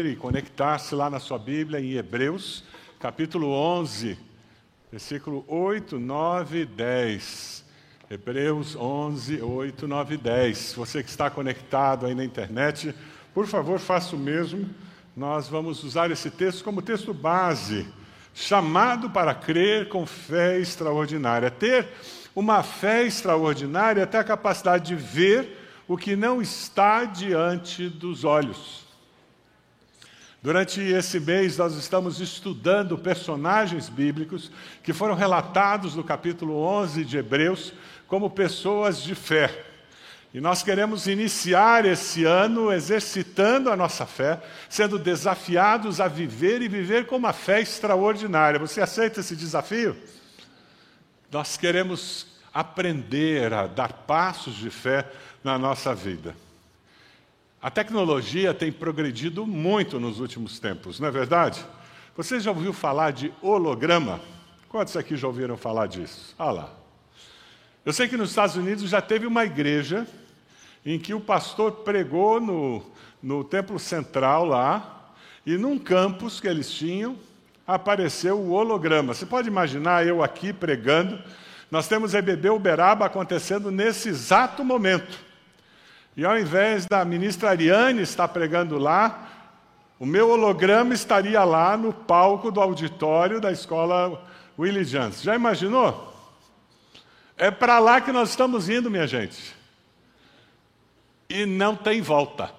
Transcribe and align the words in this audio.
e 0.00 0.14
conectar-se 0.14 0.94
lá 0.94 1.10
na 1.10 1.18
sua 1.18 1.40
Bíblia 1.40 1.80
em 1.80 1.94
Hebreus, 1.94 2.62
capítulo 3.00 3.48
11, 3.48 4.16
versículo 4.92 5.44
8, 5.48 5.98
9 5.98 6.60
e 6.60 6.64
10. 6.64 7.64
Hebreus 8.08 8.76
11, 8.76 9.42
8, 9.42 9.88
9 9.88 10.14
e 10.14 10.18
10. 10.18 10.74
Você 10.74 11.02
que 11.02 11.10
está 11.10 11.28
conectado 11.28 12.06
aí 12.06 12.14
na 12.14 12.24
internet, 12.24 12.94
por 13.34 13.48
favor, 13.48 13.80
faça 13.80 14.14
o 14.14 14.18
mesmo. 14.20 14.70
Nós 15.16 15.48
vamos 15.48 15.82
usar 15.82 16.12
esse 16.12 16.30
texto 16.30 16.62
como 16.62 16.80
texto 16.80 17.12
base, 17.12 17.84
chamado 18.32 19.10
para 19.10 19.34
crer 19.34 19.88
com 19.88 20.06
fé 20.06 20.60
extraordinária. 20.60 21.50
Ter 21.50 21.88
uma 22.36 22.62
fé 22.62 23.02
extraordinária 23.02 24.02
é 24.02 24.06
ter 24.06 24.18
a 24.18 24.24
capacidade 24.24 24.86
de 24.86 24.94
ver 24.94 25.58
o 25.88 25.96
que 25.96 26.14
não 26.14 26.40
está 26.40 27.04
diante 27.04 27.88
dos 27.88 28.22
olhos. 28.22 28.86
Durante 30.40 30.80
esse 30.80 31.18
mês, 31.18 31.56
nós 31.56 31.74
estamos 31.74 32.20
estudando 32.20 32.96
personagens 32.96 33.88
bíblicos 33.88 34.52
que 34.84 34.92
foram 34.92 35.14
relatados 35.14 35.96
no 35.96 36.04
capítulo 36.04 36.54
11 36.58 37.04
de 37.04 37.18
Hebreus 37.18 37.72
como 38.06 38.30
pessoas 38.30 39.02
de 39.02 39.16
fé. 39.16 39.64
E 40.32 40.40
nós 40.40 40.62
queremos 40.62 41.08
iniciar 41.08 41.84
esse 41.84 42.24
ano 42.24 42.70
exercitando 42.70 43.68
a 43.68 43.76
nossa 43.76 44.06
fé, 44.06 44.40
sendo 44.68 44.96
desafiados 44.96 46.00
a 46.00 46.06
viver 46.06 46.62
e 46.62 46.68
viver 46.68 47.06
com 47.06 47.16
uma 47.16 47.32
fé 47.32 47.60
extraordinária. 47.60 48.60
Você 48.60 48.80
aceita 48.80 49.18
esse 49.18 49.34
desafio? 49.34 49.96
Nós 51.32 51.56
queremos 51.56 52.28
aprender 52.54 53.52
a 53.52 53.66
dar 53.66 53.92
passos 53.92 54.54
de 54.54 54.70
fé 54.70 55.04
na 55.42 55.58
nossa 55.58 55.94
vida. 55.94 56.36
A 57.60 57.70
tecnologia 57.70 58.54
tem 58.54 58.70
progredido 58.70 59.44
muito 59.44 59.98
nos 59.98 60.20
últimos 60.20 60.60
tempos, 60.60 61.00
não 61.00 61.08
é 61.08 61.10
verdade? 61.10 61.64
Você 62.16 62.38
já 62.38 62.52
ouviu 62.52 62.72
falar 62.72 63.10
de 63.10 63.32
holograma? 63.42 64.20
Quantos 64.68 64.96
aqui 64.96 65.16
já 65.16 65.26
ouviram 65.26 65.56
falar 65.56 65.88
disso? 65.88 66.36
Ah 66.38 66.52
lá. 66.52 66.72
Eu 67.84 67.92
sei 67.92 68.06
que 68.06 68.16
nos 68.16 68.30
Estados 68.30 68.54
Unidos 68.54 68.88
já 68.88 69.00
teve 69.00 69.26
uma 69.26 69.44
igreja 69.44 70.06
em 70.86 71.00
que 71.00 71.12
o 71.12 71.20
pastor 71.20 71.72
pregou 71.72 72.40
no, 72.40 72.82
no 73.20 73.42
templo 73.42 73.76
central 73.76 74.44
lá, 74.44 75.12
e 75.44 75.56
num 75.56 75.78
campus 75.78 76.38
que 76.38 76.46
eles 76.46 76.70
tinham, 76.70 77.16
apareceu 77.66 78.38
o 78.38 78.50
holograma. 78.50 79.14
Você 79.14 79.26
pode 79.26 79.48
imaginar 79.48 80.06
eu 80.06 80.22
aqui 80.22 80.52
pregando, 80.52 81.20
nós 81.70 81.88
temos 81.88 82.14
EBB 82.14 82.50
Uberaba 82.50 83.06
acontecendo 83.06 83.70
nesse 83.70 84.10
exato 84.10 84.64
momento. 84.64 85.27
E 86.18 86.24
ao 86.24 86.36
invés 86.36 86.84
da 86.84 87.04
ministra 87.04 87.50
Ariane 87.50 88.02
estar 88.02 88.26
pregando 88.26 88.76
lá, 88.76 89.54
o 90.00 90.04
meu 90.04 90.30
holograma 90.30 90.92
estaria 90.92 91.44
lá 91.44 91.76
no 91.76 91.92
palco 91.92 92.50
do 92.50 92.60
auditório 92.60 93.40
da 93.40 93.52
escola 93.52 94.28
Willie 94.58 94.82
Jans. 94.82 95.22
Já 95.22 95.36
imaginou? 95.36 96.12
É 97.36 97.52
para 97.52 97.78
lá 97.78 98.00
que 98.00 98.10
nós 98.10 98.30
estamos 98.30 98.68
indo, 98.68 98.90
minha 98.90 99.06
gente. 99.06 99.54
E 101.28 101.46
não 101.46 101.76
tem 101.76 102.00
volta. 102.00 102.50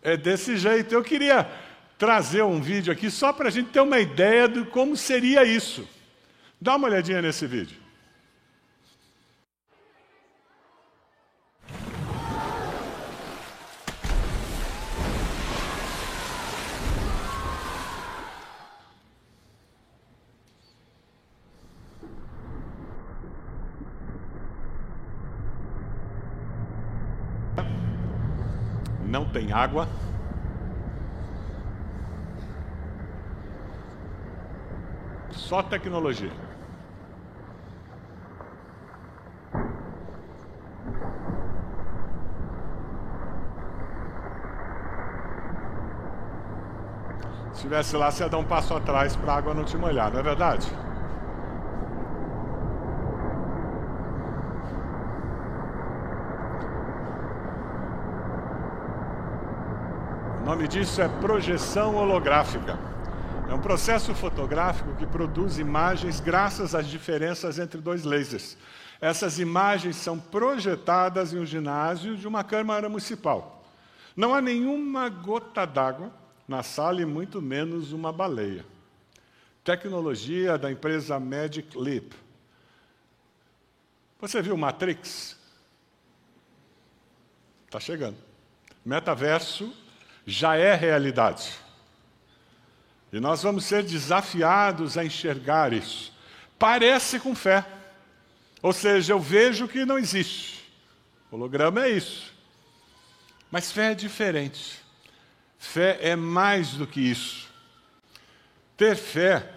É 0.00 0.16
desse 0.16 0.56
jeito. 0.56 0.94
Eu 0.94 1.02
queria 1.02 1.50
trazer 1.98 2.44
um 2.44 2.60
vídeo 2.60 2.92
aqui 2.92 3.10
só 3.10 3.32
para 3.32 3.48
a 3.48 3.50
gente 3.50 3.70
ter 3.70 3.80
uma 3.80 3.98
ideia 3.98 4.48
de 4.48 4.64
como 4.66 4.96
seria 4.96 5.42
isso. 5.42 5.88
Dá 6.60 6.76
uma 6.76 6.86
olhadinha 6.86 7.20
nesse 7.20 7.48
vídeo. 7.48 7.82
não 29.14 29.24
tem 29.24 29.43
água. 29.54 29.88
Só 35.30 35.62
tecnologia. 35.62 36.32
Se 47.52 47.58
estivesse 47.58 47.96
lá, 47.96 48.10
você 48.10 48.24
ia 48.24 48.28
dar 48.28 48.38
um 48.38 48.44
passo 48.44 48.74
atrás 48.74 49.14
para 49.14 49.32
a 49.32 49.36
água 49.36 49.54
não 49.54 49.64
te 49.64 49.76
molhar, 49.76 50.10
não 50.12 50.18
é 50.18 50.22
verdade? 50.22 50.70
Nome 60.54 60.68
disso 60.68 61.02
é 61.02 61.08
projeção 61.08 61.96
holográfica. 61.96 62.78
É 63.50 63.52
um 63.52 63.60
processo 63.60 64.14
fotográfico 64.14 64.94
que 64.94 65.04
produz 65.04 65.58
imagens 65.58 66.20
graças 66.20 66.76
às 66.76 66.86
diferenças 66.86 67.58
entre 67.58 67.80
dois 67.80 68.04
lasers. 68.04 68.56
Essas 69.00 69.40
imagens 69.40 69.96
são 69.96 70.16
projetadas 70.16 71.34
em 71.34 71.40
um 71.40 71.44
ginásio 71.44 72.16
de 72.16 72.28
uma 72.28 72.44
Câmara 72.44 72.88
Municipal. 72.88 73.64
Não 74.14 74.32
há 74.32 74.40
nenhuma 74.40 75.08
gota 75.08 75.66
d'água 75.66 76.12
na 76.46 76.62
sala 76.62 77.02
e 77.02 77.04
muito 77.04 77.42
menos 77.42 77.92
uma 77.92 78.12
baleia. 78.12 78.64
Tecnologia 79.64 80.56
da 80.56 80.70
empresa 80.70 81.18
Magic 81.18 81.76
Leap. 81.76 82.12
Você 84.20 84.40
viu 84.40 84.56
Matrix? 84.56 85.36
Está 87.66 87.80
chegando. 87.80 88.16
Metaverso 88.86 89.82
já 90.26 90.56
é 90.56 90.74
realidade. 90.74 91.52
E 93.12 93.20
nós 93.20 93.42
vamos 93.42 93.64
ser 93.64 93.82
desafiados 93.82 94.98
a 94.98 95.04
enxergar 95.04 95.72
isso. 95.72 96.12
Parece 96.58 97.20
com 97.20 97.34
fé. 97.34 97.64
Ou 98.60 98.72
seja, 98.72 99.12
eu 99.12 99.20
vejo 99.20 99.68
que 99.68 99.84
não 99.84 99.98
existe. 99.98 100.64
Holograma 101.30 101.84
é 101.84 101.90
isso. 101.90 102.32
Mas 103.50 103.70
fé 103.70 103.92
é 103.92 103.94
diferente. 103.94 104.80
Fé 105.58 105.98
é 106.00 106.16
mais 106.16 106.70
do 106.70 106.86
que 106.86 107.00
isso. 107.00 107.48
Ter 108.76 108.96
fé 108.96 109.48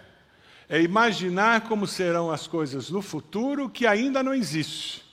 é 0.69 0.81
imaginar 0.81 1.61
como 1.61 1.88
serão 1.88 2.29
as 2.29 2.45
coisas 2.45 2.89
no 2.89 3.01
futuro 3.01 3.69
que 3.69 3.88
ainda 3.88 4.22
não 4.22 4.34
existe 4.34 5.03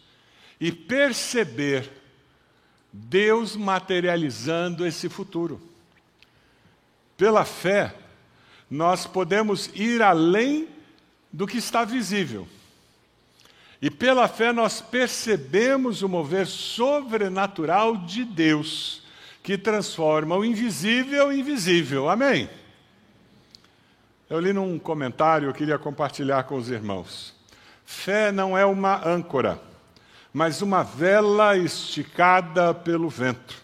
e 0.60 0.72
perceber 0.72 1.90
Deus 2.96 3.56
materializando 3.56 4.86
esse 4.86 5.08
futuro. 5.08 5.60
Pela 7.16 7.44
fé, 7.44 7.92
nós 8.70 9.04
podemos 9.04 9.68
ir 9.74 10.00
além 10.00 10.68
do 11.32 11.44
que 11.44 11.58
está 11.58 11.84
visível. 11.84 12.46
E 13.82 13.90
pela 13.90 14.28
fé 14.28 14.52
nós 14.52 14.80
percebemos 14.80 16.02
o 16.02 16.08
mover 16.08 16.46
sobrenatural 16.46 17.96
de 17.96 18.24
Deus, 18.24 19.02
que 19.42 19.58
transforma 19.58 20.36
o 20.36 20.44
invisível 20.44 21.32
em 21.32 21.42
visível. 21.42 22.08
Amém? 22.08 22.48
Eu 24.30 24.38
li 24.38 24.52
num 24.52 24.78
comentário, 24.78 25.48
eu 25.48 25.52
queria 25.52 25.80
compartilhar 25.80 26.44
com 26.44 26.54
os 26.54 26.70
irmãos. 26.70 27.34
Fé 27.84 28.30
não 28.30 28.56
é 28.56 28.64
uma 28.64 29.04
âncora 29.04 29.60
mas 30.34 30.60
uma 30.60 30.82
vela 30.82 31.56
esticada 31.56 32.74
pelo 32.74 33.08
vento. 33.08 33.62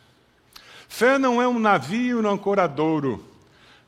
Fé 0.89 1.19
não 1.19 1.43
é 1.43 1.49
um 1.49 1.59
navio 1.59 2.23
no 2.23 2.31
ancoradouro, 2.31 3.25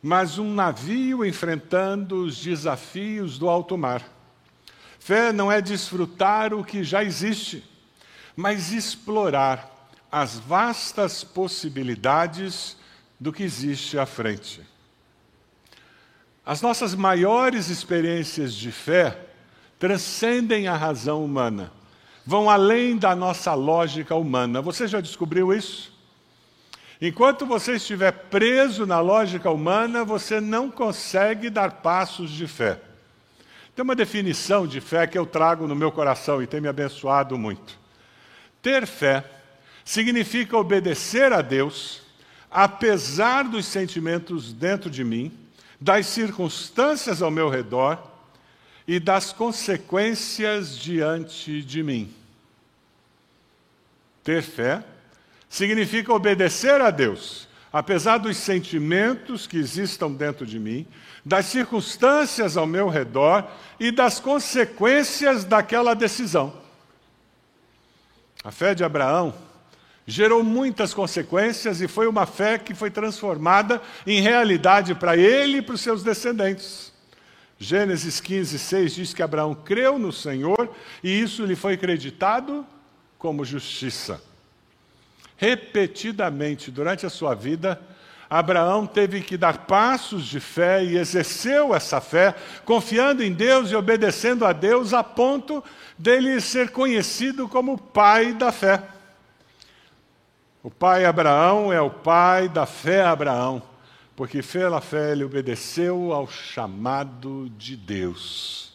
mas 0.02 0.36
um 0.36 0.52
navio 0.52 1.24
enfrentando 1.24 2.24
os 2.24 2.36
desafios 2.36 3.38
do 3.38 3.48
alto 3.48 3.78
mar. 3.78 4.02
Fé 4.98 5.32
não 5.32 5.50
é 5.50 5.60
desfrutar 5.60 6.52
o 6.52 6.64
que 6.64 6.82
já 6.82 7.04
existe, 7.04 7.64
mas 8.34 8.72
explorar 8.72 9.70
as 10.10 10.40
vastas 10.40 11.22
possibilidades 11.22 12.76
do 13.18 13.32
que 13.32 13.44
existe 13.44 13.96
à 13.96 14.06
frente. 14.06 14.60
As 16.44 16.60
nossas 16.60 16.96
maiores 16.96 17.68
experiências 17.68 18.52
de 18.52 18.72
fé 18.72 19.16
transcendem 19.78 20.66
a 20.66 20.76
razão 20.76 21.24
humana 21.24 21.70
vão 22.24 22.48
além 22.48 22.96
da 22.96 23.14
nossa 23.14 23.54
lógica 23.54 24.14
humana. 24.14 24.62
Você 24.62 24.86
já 24.86 25.00
descobriu 25.00 25.52
isso? 25.52 25.92
Enquanto 27.00 27.44
você 27.44 27.72
estiver 27.72 28.12
preso 28.12 28.86
na 28.86 29.00
lógica 29.00 29.50
humana, 29.50 30.04
você 30.04 30.40
não 30.40 30.70
consegue 30.70 31.50
dar 31.50 31.82
passos 31.82 32.30
de 32.30 32.46
fé. 32.46 32.80
Tem 33.74 33.82
uma 33.82 33.96
definição 33.96 34.66
de 34.66 34.80
fé 34.80 35.06
que 35.06 35.18
eu 35.18 35.26
trago 35.26 35.66
no 35.66 35.74
meu 35.74 35.90
coração 35.90 36.40
e 36.40 36.46
tem 36.46 36.60
me 36.60 36.68
abençoado 36.68 37.36
muito. 37.36 37.76
Ter 38.60 38.86
fé 38.86 39.24
significa 39.84 40.56
obedecer 40.56 41.32
a 41.32 41.42
Deus, 41.42 42.02
apesar 42.48 43.42
dos 43.44 43.66
sentimentos 43.66 44.52
dentro 44.52 44.88
de 44.88 45.02
mim, 45.02 45.32
das 45.80 46.06
circunstâncias 46.06 47.20
ao 47.20 47.30
meu 47.32 47.48
redor 47.48 48.11
e 48.86 48.98
das 48.98 49.32
consequências 49.32 50.76
diante 50.76 51.62
de 51.62 51.82
mim. 51.82 52.12
Ter 54.24 54.42
fé 54.42 54.84
significa 55.48 56.12
obedecer 56.12 56.80
a 56.80 56.90
Deus, 56.90 57.48
apesar 57.72 58.18
dos 58.18 58.36
sentimentos 58.36 59.46
que 59.46 59.56
existam 59.56 60.12
dentro 60.12 60.46
de 60.46 60.58
mim, 60.58 60.86
das 61.24 61.46
circunstâncias 61.46 62.56
ao 62.56 62.66
meu 62.66 62.88
redor 62.88 63.48
e 63.78 63.90
das 63.90 64.18
consequências 64.18 65.44
daquela 65.44 65.94
decisão. 65.94 66.60
A 68.44 68.50
fé 68.50 68.74
de 68.74 68.82
Abraão 68.82 69.34
gerou 70.06 70.42
muitas 70.42 70.92
consequências 70.92 71.80
e 71.80 71.86
foi 71.86 72.08
uma 72.08 72.26
fé 72.26 72.58
que 72.58 72.74
foi 72.74 72.90
transformada 72.90 73.80
em 74.06 74.20
realidade 74.20 74.94
para 74.94 75.16
ele 75.16 75.58
e 75.58 75.62
para 75.62 75.74
os 75.74 75.80
seus 75.80 76.02
descendentes. 76.02 76.91
Gênesis 77.62 78.20
15, 78.20 78.58
6 78.58 78.94
diz 78.94 79.14
que 79.14 79.22
Abraão 79.22 79.54
creu 79.54 79.96
no 79.96 80.10
Senhor 80.12 80.68
e 81.00 81.20
isso 81.20 81.44
lhe 81.44 81.54
foi 81.54 81.74
acreditado 81.74 82.66
como 83.16 83.44
justiça. 83.44 84.20
Repetidamente 85.36 86.72
durante 86.72 87.06
a 87.06 87.10
sua 87.10 87.36
vida, 87.36 87.80
Abraão 88.28 88.84
teve 88.84 89.20
que 89.20 89.36
dar 89.36 89.58
passos 89.58 90.26
de 90.26 90.40
fé 90.40 90.82
e 90.82 90.96
exerceu 90.96 91.72
essa 91.72 92.00
fé, 92.00 92.34
confiando 92.64 93.22
em 93.22 93.32
Deus 93.32 93.70
e 93.70 93.76
obedecendo 93.76 94.44
a 94.44 94.52
Deus, 94.52 94.92
a 94.92 95.04
ponto 95.04 95.62
dele 95.96 96.40
ser 96.40 96.70
conhecido 96.70 97.48
como 97.48 97.78
pai 97.78 98.32
da 98.32 98.50
fé. 98.50 98.82
O 100.64 100.70
pai 100.70 101.04
Abraão 101.04 101.72
é 101.72 101.80
o 101.80 101.90
pai 101.90 102.48
da 102.48 102.66
fé 102.66 103.04
Abraão, 103.04 103.62
porque 104.14 104.42
pela 104.42 104.80
fé 104.80 105.12
ele 105.12 105.24
obedeceu 105.24 106.12
ao 106.12 106.28
chamado 106.28 107.50
de 107.56 107.76
Deus. 107.76 108.72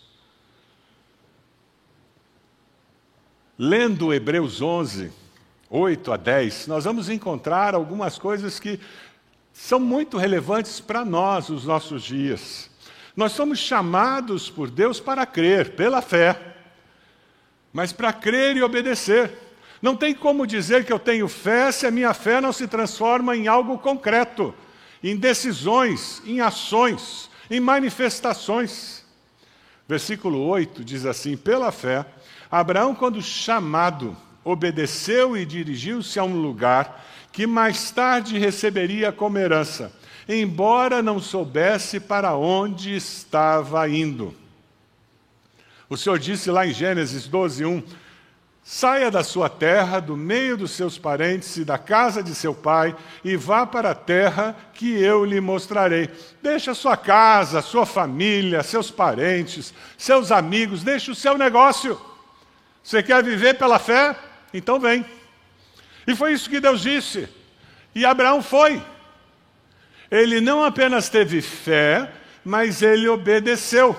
Lendo 3.57 4.13
Hebreus 4.13 4.61
11, 4.61 5.11
8 5.69 6.11
a 6.13 6.17
10, 6.17 6.67
nós 6.67 6.85
vamos 6.85 7.09
encontrar 7.09 7.75
algumas 7.75 8.17
coisas 8.17 8.59
que 8.59 8.79
são 9.51 9.79
muito 9.79 10.17
relevantes 10.17 10.79
para 10.79 11.03
nós, 11.03 11.49
os 11.49 11.65
nossos 11.65 12.03
dias. 12.03 12.69
Nós 13.15 13.31
somos 13.31 13.57
chamados 13.57 14.49
por 14.49 14.69
Deus 14.69 14.99
para 14.99 15.25
crer, 15.25 15.71
pela 15.71 16.01
fé, 16.03 16.39
mas 17.73 17.91
para 17.91 18.13
crer 18.13 18.55
e 18.55 18.61
obedecer. 18.61 19.31
Não 19.81 19.95
tem 19.95 20.13
como 20.13 20.45
dizer 20.45 20.85
que 20.85 20.93
eu 20.93 20.99
tenho 20.99 21.27
fé 21.27 21.71
se 21.71 21.87
a 21.87 21.91
minha 21.91 22.13
fé 22.13 22.39
não 22.39 22.53
se 22.53 22.67
transforma 22.67 23.35
em 23.35 23.47
algo 23.47 23.79
concreto, 23.79 24.53
em 25.03 25.15
decisões, 25.15 26.21
em 26.25 26.41
ações, 26.41 27.29
em 27.49 27.59
manifestações. 27.59 29.03
Versículo 29.87 30.45
8 30.47 30.83
diz 30.83 31.05
assim: 31.05 31.37
Pela 31.37 31.71
fé, 31.71 32.05
Abraão, 32.51 32.93
quando 32.93 33.21
chamado, 33.21 34.15
obedeceu 34.43 35.35
e 35.35 35.45
dirigiu-se 35.45 36.19
a 36.19 36.23
um 36.23 36.41
lugar 36.41 37.05
que 37.31 37.45
mais 37.45 37.91
tarde 37.91 38.37
receberia 38.37 39.11
como 39.11 39.37
herança, 39.37 39.91
embora 40.27 41.01
não 41.01 41.19
soubesse 41.19 41.99
para 41.99 42.35
onde 42.35 42.95
estava 42.95 43.87
indo. 43.87 44.33
O 45.89 45.95
Senhor 45.95 46.19
disse 46.19 46.51
lá 46.51 46.65
em 46.65 46.73
Gênesis 46.73 47.27
12, 47.27 47.65
1: 47.65 47.83
Saia 48.69 49.09
da 49.09 49.23
sua 49.23 49.47
terra, 49.47 50.01
do 50.01 50.17
meio 50.17 50.57
dos 50.57 50.71
seus 50.71 50.97
parentes 50.97 51.55
e 51.55 51.63
da 51.63 51.77
casa 51.77 52.21
de 52.21 52.35
seu 52.35 52.53
pai, 52.53 52.93
e 53.23 53.37
vá 53.37 53.65
para 53.65 53.91
a 53.91 53.95
terra 53.95 54.53
que 54.73 55.01
eu 55.01 55.23
lhe 55.23 55.39
mostrarei. 55.39 56.09
Deixe 56.43 56.69
a 56.69 56.75
sua 56.75 56.97
casa, 56.97 57.61
sua 57.61 57.85
família, 57.85 58.61
seus 58.63 58.91
parentes, 58.91 59.73
seus 59.97 60.33
amigos, 60.33 60.83
deixe 60.83 61.09
o 61.09 61.15
seu 61.15 61.37
negócio. 61.37 61.97
Você 62.83 63.01
quer 63.01 63.23
viver 63.23 63.57
pela 63.57 63.79
fé? 63.79 64.13
Então 64.53 64.81
vem. 64.81 65.05
E 66.05 66.13
foi 66.13 66.33
isso 66.33 66.49
que 66.49 66.59
Deus 66.59 66.81
disse. 66.81 67.29
E 67.95 68.03
Abraão 68.03 68.43
foi. 68.43 68.83
Ele 70.11 70.41
não 70.41 70.61
apenas 70.61 71.07
teve 71.07 71.41
fé, 71.41 72.11
mas 72.43 72.81
ele 72.81 73.07
obedeceu. 73.07 73.95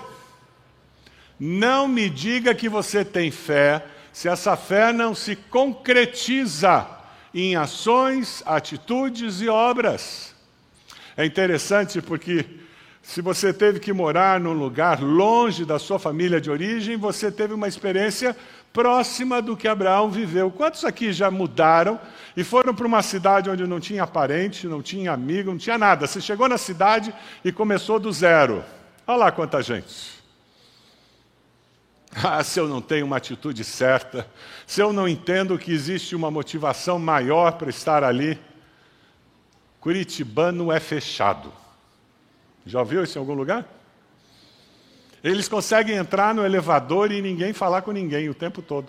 Não 1.40 1.88
me 1.88 2.10
diga 2.10 2.54
que 2.54 2.68
você 2.68 3.02
tem 3.02 3.30
fé 3.30 3.82
se 4.18 4.28
essa 4.28 4.56
fé 4.56 4.92
não 4.92 5.14
se 5.14 5.36
concretiza 5.36 6.84
em 7.32 7.54
ações, 7.54 8.42
atitudes 8.44 9.40
e 9.40 9.48
obras. 9.48 10.34
É 11.16 11.24
interessante 11.24 12.02
porque 12.02 12.44
se 13.00 13.22
você 13.22 13.52
teve 13.52 13.78
que 13.78 13.92
morar 13.92 14.40
num 14.40 14.54
lugar 14.54 15.00
longe 15.00 15.64
da 15.64 15.78
sua 15.78 16.00
família 16.00 16.40
de 16.40 16.50
origem, 16.50 16.96
você 16.96 17.30
teve 17.30 17.54
uma 17.54 17.68
experiência 17.68 18.36
próxima 18.72 19.40
do 19.40 19.56
que 19.56 19.68
Abraão 19.68 20.10
viveu. 20.10 20.50
Quantos 20.50 20.84
aqui 20.84 21.12
já 21.12 21.30
mudaram 21.30 22.00
e 22.36 22.42
foram 22.42 22.74
para 22.74 22.88
uma 22.88 23.02
cidade 23.02 23.48
onde 23.48 23.68
não 23.68 23.78
tinha 23.78 24.04
parente, 24.04 24.66
não 24.66 24.82
tinha 24.82 25.12
amigo, 25.12 25.52
não 25.52 25.58
tinha 25.58 25.78
nada? 25.78 26.08
Você 26.08 26.20
chegou 26.20 26.48
na 26.48 26.58
cidade 26.58 27.14
e 27.44 27.52
começou 27.52 28.00
do 28.00 28.10
zero. 28.10 28.64
Olha 29.06 29.16
lá 29.16 29.30
quanta 29.30 29.62
gente. 29.62 30.17
Ah, 32.22 32.42
se 32.42 32.58
eu 32.58 32.66
não 32.66 32.80
tenho 32.80 33.06
uma 33.06 33.16
atitude 33.16 33.62
certa, 33.62 34.28
se 34.66 34.80
eu 34.80 34.92
não 34.92 35.06
entendo 35.06 35.58
que 35.58 35.72
existe 35.72 36.16
uma 36.16 36.30
motivação 36.30 36.98
maior 36.98 37.52
para 37.52 37.70
estar 37.70 38.02
ali, 38.02 38.38
Curitibano 39.80 40.72
é 40.72 40.80
fechado. 40.80 41.52
Já 42.66 42.80
ouviu 42.80 43.04
isso 43.04 43.16
em 43.16 43.20
algum 43.20 43.34
lugar? 43.34 43.64
Eles 45.22 45.48
conseguem 45.48 45.96
entrar 45.96 46.34
no 46.34 46.44
elevador 46.44 47.12
e 47.12 47.22
ninguém 47.22 47.52
falar 47.52 47.82
com 47.82 47.92
ninguém 47.92 48.28
o 48.28 48.34
tempo 48.34 48.62
todo. 48.62 48.88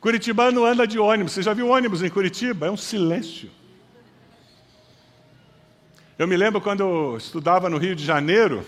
Curitibano 0.00 0.64
anda 0.64 0.86
de 0.86 0.98
ônibus. 0.98 1.32
Você 1.32 1.42
já 1.42 1.54
viu 1.54 1.68
ônibus 1.68 2.02
em 2.02 2.10
Curitiba? 2.10 2.66
É 2.66 2.70
um 2.70 2.76
silêncio. 2.76 3.50
Eu 6.18 6.28
me 6.28 6.36
lembro 6.36 6.60
quando 6.60 6.80
eu 6.80 7.16
estudava 7.16 7.68
no 7.68 7.78
Rio 7.78 7.96
de 7.96 8.04
Janeiro, 8.04 8.64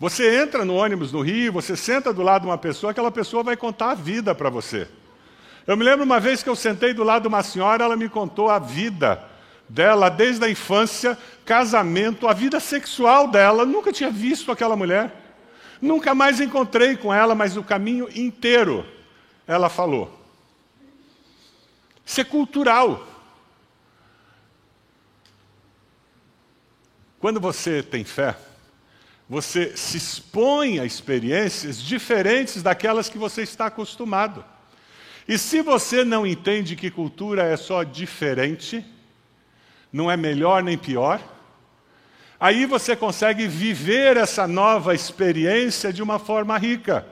você 0.00 0.40
entra 0.42 0.64
no 0.64 0.76
ônibus 0.76 1.12
no 1.12 1.20
Rio, 1.20 1.52
você 1.52 1.76
senta 1.76 2.10
do 2.10 2.22
lado 2.22 2.42
de 2.42 2.48
uma 2.48 2.56
pessoa, 2.56 2.90
aquela 2.90 3.10
pessoa 3.10 3.42
vai 3.42 3.54
contar 3.54 3.90
a 3.90 3.94
vida 3.94 4.34
para 4.34 4.48
você. 4.48 4.88
Eu 5.66 5.76
me 5.76 5.84
lembro 5.84 6.06
uma 6.06 6.18
vez 6.18 6.42
que 6.42 6.48
eu 6.48 6.56
sentei 6.56 6.94
do 6.94 7.04
lado 7.04 7.22
de 7.22 7.28
uma 7.28 7.42
senhora, 7.42 7.84
ela 7.84 7.98
me 7.98 8.08
contou 8.08 8.48
a 8.48 8.58
vida 8.58 9.22
dela 9.68 10.08
desde 10.08 10.42
a 10.42 10.48
infância, 10.48 11.18
casamento, 11.44 12.26
a 12.26 12.32
vida 12.32 12.58
sexual 12.58 13.28
dela. 13.28 13.66
Nunca 13.66 13.92
tinha 13.92 14.10
visto 14.10 14.50
aquela 14.50 14.74
mulher. 14.74 15.14
Nunca 15.82 16.14
mais 16.14 16.40
encontrei 16.40 16.96
com 16.96 17.12
ela, 17.12 17.34
mas 17.34 17.58
o 17.58 17.62
caminho 17.62 18.08
inteiro 18.14 18.86
ela 19.46 19.68
falou. 19.68 20.18
Isso 22.06 22.22
é 22.22 22.24
cultural. 22.24 23.06
Quando 27.18 27.38
você 27.38 27.82
tem 27.82 28.02
fé, 28.02 28.34
você 29.30 29.76
se 29.76 29.96
expõe 29.96 30.80
a 30.80 30.84
experiências 30.84 31.80
diferentes 31.80 32.64
daquelas 32.64 33.08
que 33.08 33.16
você 33.16 33.42
está 33.42 33.66
acostumado. 33.66 34.44
E 35.28 35.38
se 35.38 35.62
você 35.62 36.04
não 36.04 36.26
entende 36.26 36.74
que 36.74 36.90
cultura 36.90 37.44
é 37.44 37.56
só 37.56 37.84
diferente, 37.84 38.84
não 39.92 40.10
é 40.10 40.16
melhor 40.16 40.64
nem 40.64 40.76
pior, 40.76 41.22
aí 42.40 42.66
você 42.66 42.96
consegue 42.96 43.46
viver 43.46 44.16
essa 44.16 44.48
nova 44.48 44.96
experiência 44.96 45.92
de 45.92 46.02
uma 46.02 46.18
forma 46.18 46.58
rica. 46.58 47.06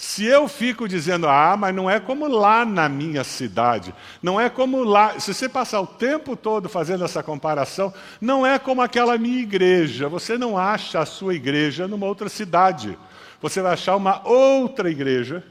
Se 0.00 0.24
eu 0.24 0.48
fico 0.48 0.88
dizendo, 0.88 1.28
ah, 1.28 1.54
mas 1.58 1.74
não 1.74 1.90
é 1.90 2.00
como 2.00 2.26
lá 2.26 2.64
na 2.64 2.88
minha 2.88 3.22
cidade, 3.22 3.94
não 4.22 4.40
é 4.40 4.48
como 4.48 4.82
lá. 4.82 5.20
Se 5.20 5.34
você 5.34 5.46
passar 5.46 5.78
o 5.82 5.86
tempo 5.86 6.34
todo 6.34 6.70
fazendo 6.70 7.04
essa 7.04 7.22
comparação, 7.22 7.92
não 8.18 8.46
é 8.46 8.58
como 8.58 8.80
aquela 8.80 9.18
minha 9.18 9.42
igreja. 9.42 10.08
Você 10.08 10.38
não 10.38 10.56
acha 10.56 11.00
a 11.00 11.04
sua 11.04 11.34
igreja 11.34 11.86
numa 11.86 12.06
outra 12.06 12.30
cidade. 12.30 12.98
Você 13.42 13.60
vai 13.60 13.74
achar 13.74 13.94
uma 13.94 14.26
outra 14.26 14.90
igreja 14.90 15.44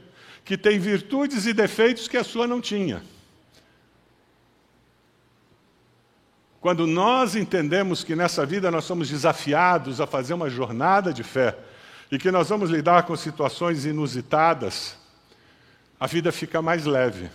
que 0.44 0.58
tem 0.58 0.80
virtudes 0.80 1.46
e 1.46 1.52
defeitos 1.52 2.08
que 2.08 2.16
a 2.16 2.24
sua 2.24 2.44
não 2.44 2.60
tinha. 2.60 3.04
Quando 6.60 6.88
nós 6.88 7.36
entendemos 7.36 8.02
que 8.02 8.16
nessa 8.16 8.44
vida 8.44 8.68
nós 8.68 8.84
somos 8.84 9.08
desafiados 9.08 10.00
a 10.00 10.08
fazer 10.08 10.34
uma 10.34 10.50
jornada 10.50 11.12
de 11.12 11.22
fé, 11.22 11.56
e 12.10 12.18
que 12.18 12.30
nós 12.30 12.48
vamos 12.48 12.70
lidar 12.70 13.04
com 13.04 13.14
situações 13.16 13.84
inusitadas, 13.84 14.96
a 15.98 16.06
vida 16.06 16.32
fica 16.32 16.60
mais 16.60 16.84
leve. 16.84 17.30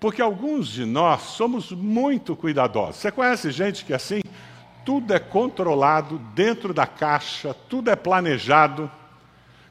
Porque 0.00 0.22
alguns 0.22 0.68
de 0.68 0.84
nós 0.84 1.22
somos 1.22 1.70
muito 1.72 2.34
cuidadosos. 2.36 2.96
Você 2.96 3.10
conhece 3.10 3.50
gente 3.50 3.84
que 3.84 3.92
é 3.92 3.96
assim? 3.96 4.20
Tudo 4.84 5.12
é 5.12 5.18
controlado 5.18 6.18
dentro 6.34 6.72
da 6.72 6.86
caixa, 6.86 7.54
tudo 7.68 7.90
é 7.90 7.96
planejado. 7.96 8.90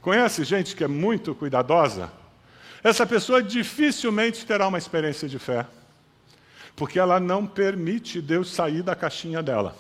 Conhece 0.02 0.44
gente 0.44 0.76
que 0.76 0.84
é 0.84 0.88
muito 0.88 1.34
cuidadosa? 1.34 2.12
Essa 2.84 3.06
pessoa 3.06 3.42
dificilmente 3.42 4.46
terá 4.46 4.68
uma 4.68 4.78
experiência 4.78 5.28
de 5.28 5.40
fé. 5.40 5.66
porque 6.78 7.00
ela 7.00 7.20
não 7.20 7.48
permite 7.48 8.22
Deus 8.22 8.52
sair 8.54 8.84
da 8.84 8.96
caixinha 8.96 9.42
dela. 9.42 9.76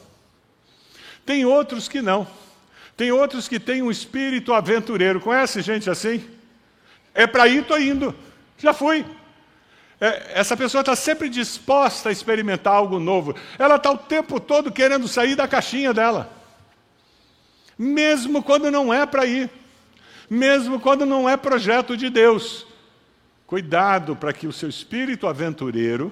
Tem 1.24 1.46
outros 1.46 1.88
que 1.88 2.02
não. 2.02 2.28
Tem 2.98 3.12
outros 3.12 3.48
que 3.48 3.60
têm 3.60 3.84
um 3.84 3.92
espírito 3.92 4.52
aventureiro. 4.52 5.22
Conhece 5.22 5.62
gente 5.62 5.88
assim? 5.88 6.28
É 7.14 7.28
para 7.28 7.48
ir, 7.48 7.62
estou 7.62 7.80
indo. 7.80 8.14
Já 8.58 8.74
fui. 8.74 9.06
É, 10.02 10.32
essa 10.40 10.58
pessoa 10.58 10.82
está 10.82 10.96
sempre 10.96 11.30
disposta 11.30 12.10
a 12.10 12.12
experimentar 12.12 12.74
algo 12.74 13.00
novo. 13.00 13.36
Ela 13.60 13.76
está 13.76 13.92
o 13.92 13.98
tempo 14.00 14.40
todo 14.40 14.72
querendo 14.72 15.08
sair 15.08 15.36
da 15.36 15.48
caixinha 15.48 15.94
dela. 15.94 16.34
Mesmo 17.78 18.42
quando 18.42 18.72
não 18.72 18.92
é 18.92 19.06
para 19.06 19.28
ir. 19.28 19.48
Mesmo 20.28 20.80
quando 20.80 21.06
não 21.06 21.30
é 21.30 21.38
projeto 21.38 21.96
de 21.96 22.10
Deus. 22.10 22.66
Cuidado 23.46 24.16
para 24.16 24.34
que 24.34 24.48
o 24.48 24.52
seu 24.52 24.70
espírito 24.70 25.28
aventureiro 25.28 26.12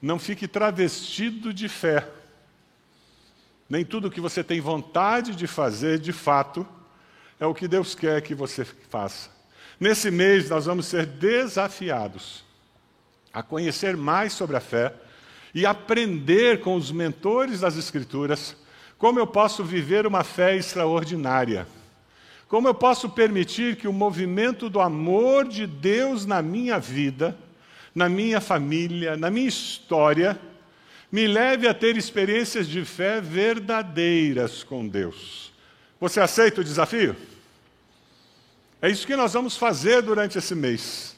não 0.00 0.16
fique 0.16 0.46
travestido 0.46 1.52
de 1.52 1.68
fé 1.68 2.06
nem 3.68 3.84
tudo 3.84 4.10
que 4.10 4.20
você 4.20 4.42
tem 4.42 4.60
vontade 4.60 5.34
de 5.34 5.46
fazer, 5.46 5.98
de 5.98 6.12
fato, 6.12 6.66
é 7.38 7.46
o 7.46 7.54
que 7.54 7.68
Deus 7.68 7.94
quer 7.94 8.22
que 8.22 8.34
você 8.34 8.64
faça. 8.64 9.30
Nesse 9.78 10.10
mês, 10.10 10.48
nós 10.48 10.66
vamos 10.66 10.86
ser 10.86 11.06
desafiados 11.06 12.44
a 13.32 13.42
conhecer 13.42 13.96
mais 13.96 14.32
sobre 14.32 14.56
a 14.56 14.60
fé 14.60 14.92
e 15.54 15.66
aprender 15.66 16.60
com 16.60 16.74
os 16.74 16.90
mentores 16.90 17.60
das 17.60 17.76
Escrituras 17.76 18.56
como 18.96 19.20
eu 19.20 19.26
posso 19.26 19.62
viver 19.62 20.06
uma 20.06 20.24
fé 20.24 20.56
extraordinária. 20.56 21.66
Como 22.48 22.66
eu 22.66 22.74
posso 22.74 23.08
permitir 23.08 23.76
que 23.76 23.86
o 23.86 23.92
movimento 23.92 24.68
do 24.68 24.80
amor 24.80 25.46
de 25.46 25.66
Deus 25.66 26.26
na 26.26 26.42
minha 26.42 26.80
vida, 26.80 27.36
na 27.94 28.08
minha 28.08 28.40
família, 28.40 29.16
na 29.16 29.30
minha 29.30 29.48
história, 29.48 30.40
me 31.10 31.26
leve 31.26 31.66
a 31.66 31.74
ter 31.74 31.96
experiências 31.96 32.68
de 32.68 32.84
fé 32.84 33.20
verdadeiras 33.20 34.62
com 34.62 34.86
Deus. 34.86 35.52
Você 35.98 36.20
aceita 36.20 36.60
o 36.60 36.64
desafio? 36.64 37.16
É 38.80 38.88
isso 38.88 39.04
que 39.06 39.16
nós 39.16 39.32
vamos 39.32 39.56
fazer 39.56 40.02
durante 40.02 40.38
esse 40.38 40.54
mês. 40.54 41.16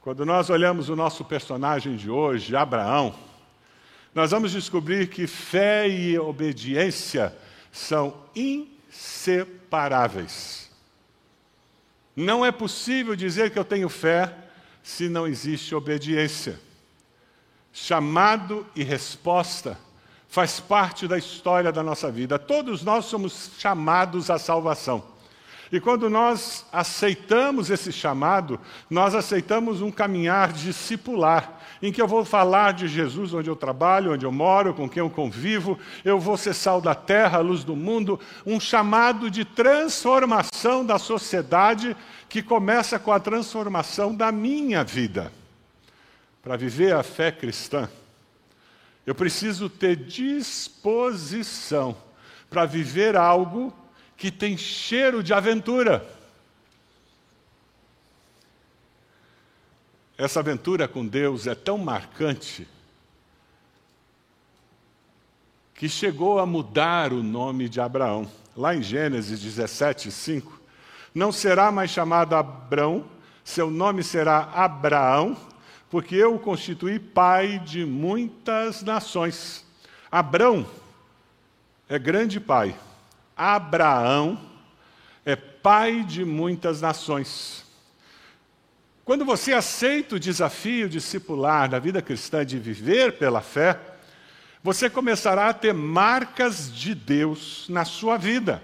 Quando 0.00 0.26
nós 0.26 0.50
olhamos 0.50 0.88
o 0.88 0.96
nosso 0.96 1.24
personagem 1.24 1.94
de 1.94 2.10
hoje, 2.10 2.56
Abraão, 2.56 3.14
nós 4.14 4.32
vamos 4.32 4.50
descobrir 4.50 5.08
que 5.08 5.28
fé 5.28 5.88
e 5.88 6.18
obediência 6.18 7.32
são 7.70 8.24
inseparáveis. 8.34 10.68
Não 12.16 12.44
é 12.44 12.50
possível 12.50 13.14
dizer 13.14 13.50
que 13.50 13.58
eu 13.58 13.64
tenho 13.64 13.88
fé 13.88 14.34
se 14.82 15.08
não 15.08 15.26
existe 15.26 15.74
obediência. 15.74 16.60
Chamado 17.72 18.66
e 18.76 18.84
resposta 18.84 19.78
faz 20.28 20.60
parte 20.60 21.06
da 21.06 21.18
história 21.18 21.70
da 21.70 21.82
nossa 21.82 22.10
vida. 22.10 22.38
Todos 22.38 22.82
nós 22.82 23.04
somos 23.04 23.50
chamados 23.58 24.30
à 24.30 24.38
salvação. 24.38 25.02
E 25.72 25.80
quando 25.80 26.10
nós 26.10 26.66
aceitamos 26.70 27.70
esse 27.70 27.90
chamado, 27.90 28.60
nós 28.90 29.14
aceitamos 29.14 29.80
um 29.80 29.90
caminhar 29.90 30.52
discipular, 30.52 31.58
em 31.80 31.90
que 31.90 32.00
eu 32.00 32.06
vou 32.06 32.26
falar 32.26 32.74
de 32.74 32.86
Jesus 32.86 33.32
onde 33.32 33.48
eu 33.48 33.56
trabalho, 33.56 34.12
onde 34.12 34.26
eu 34.26 34.30
moro, 34.30 34.74
com 34.74 34.86
quem 34.86 35.00
eu 35.00 35.08
convivo, 35.08 35.78
eu 36.04 36.20
vou 36.20 36.36
ser 36.36 36.52
sal 36.52 36.78
da 36.78 36.94
terra, 36.94 37.38
luz 37.38 37.64
do 37.64 37.74
mundo, 37.74 38.20
um 38.46 38.60
chamado 38.60 39.30
de 39.30 39.46
transformação 39.46 40.84
da 40.84 40.98
sociedade 40.98 41.96
que 42.28 42.42
começa 42.42 42.98
com 42.98 43.10
a 43.10 43.18
transformação 43.18 44.14
da 44.14 44.30
minha 44.30 44.84
vida. 44.84 45.32
Para 46.42 46.56
viver 46.56 46.94
a 46.94 47.02
fé 47.02 47.30
cristã, 47.30 47.88
eu 49.06 49.14
preciso 49.14 49.70
ter 49.70 49.96
disposição 49.96 51.96
para 52.50 52.66
viver 52.66 53.16
algo 53.16 53.72
que 54.16 54.30
tem 54.30 54.56
cheiro 54.56 55.22
de 55.22 55.32
aventura. 55.32 56.06
Essa 60.18 60.40
aventura 60.40 60.86
com 60.86 61.06
Deus 61.06 61.46
é 61.46 61.54
tão 61.54 61.78
marcante 61.78 62.68
que 65.74 65.88
chegou 65.88 66.38
a 66.38 66.46
mudar 66.46 67.12
o 67.12 67.22
nome 67.22 67.68
de 67.68 67.80
Abraão. 67.80 68.30
Lá 68.56 68.72
em 68.72 68.82
Gênesis 68.82 69.40
17, 69.40 70.12
5, 70.12 70.60
não 71.12 71.32
será 71.32 71.72
mais 71.72 71.90
chamado 71.90 72.36
Abrão, 72.36 73.04
seu 73.42 73.70
nome 73.70 74.04
será 74.04 74.50
Abraão, 74.54 75.36
porque 75.92 76.16
eu 76.16 76.36
o 76.36 76.38
constituí 76.38 76.98
pai 76.98 77.58
de 77.58 77.84
muitas 77.84 78.82
nações. 78.82 79.62
Abrão 80.10 80.66
é 81.86 81.98
grande 81.98 82.40
pai. 82.40 82.74
Abraão 83.36 84.40
é 85.22 85.36
pai 85.36 86.02
de 86.02 86.24
muitas 86.24 86.80
nações. 86.80 87.66
Quando 89.04 89.26
você 89.26 89.52
aceita 89.52 90.16
o 90.16 90.18
desafio 90.18 90.88
discipular 90.88 91.68
da 91.68 91.78
vida 91.78 92.00
cristã 92.00 92.42
de 92.42 92.58
viver 92.58 93.18
pela 93.18 93.42
fé, 93.42 93.78
você 94.62 94.88
começará 94.88 95.50
a 95.50 95.54
ter 95.54 95.74
marcas 95.74 96.74
de 96.74 96.94
Deus 96.94 97.66
na 97.68 97.84
sua 97.84 98.16
vida. 98.16 98.62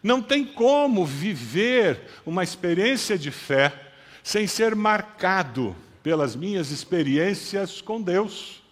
Não 0.00 0.22
tem 0.22 0.44
como 0.44 1.04
viver 1.04 2.02
uma 2.24 2.44
experiência 2.44 3.18
de 3.18 3.32
fé 3.32 3.90
sem 4.22 4.46
ser 4.46 4.76
marcado 4.76 5.74
pelas 6.04 6.36
minhas 6.36 6.70
experiências 6.70 7.80
com 7.80 8.00
Deus. 8.00 8.62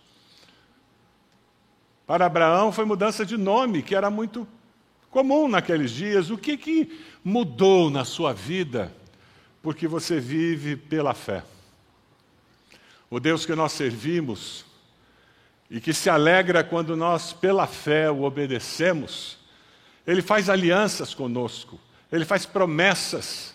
Para 2.07 2.27
Abraão 2.27 2.71
foi 2.71 2.85
mudança 2.85 3.25
de 3.25 3.39
nome, 3.39 3.83
que 3.83 3.95
era 3.95 4.11
muito 4.11 4.47
comum 5.11 5.49
naqueles 5.49 5.93
dias. 5.93 6.29
O 6.29 6.37
que, 6.37 6.59
que 6.59 7.01
mudou 7.25 7.89
na 7.89 8.05
sua 8.05 8.35
vida? 8.35 8.93
Porque 9.63 9.89
você 9.89 10.21
vive 10.21 10.77
pela 10.77 11.15
fé. 11.15 11.43
O 13.09 13.19
Deus 13.19 13.47
que 13.47 13.55
nós 13.55 13.73
servimos 13.73 14.67
e 15.71 15.81
que 15.81 15.95
se 15.95 16.11
alegra 16.11 16.63
quando 16.63 16.95
nós, 16.95 17.33
pela 17.33 17.67
fé, 17.67 18.11
o 18.11 18.25
obedecemos, 18.25 19.39
ele 20.07 20.21
faz 20.21 20.51
alianças 20.51 21.15
conosco, 21.15 21.81
ele 22.13 22.27
faz 22.27 22.45
promessas. 22.45 23.55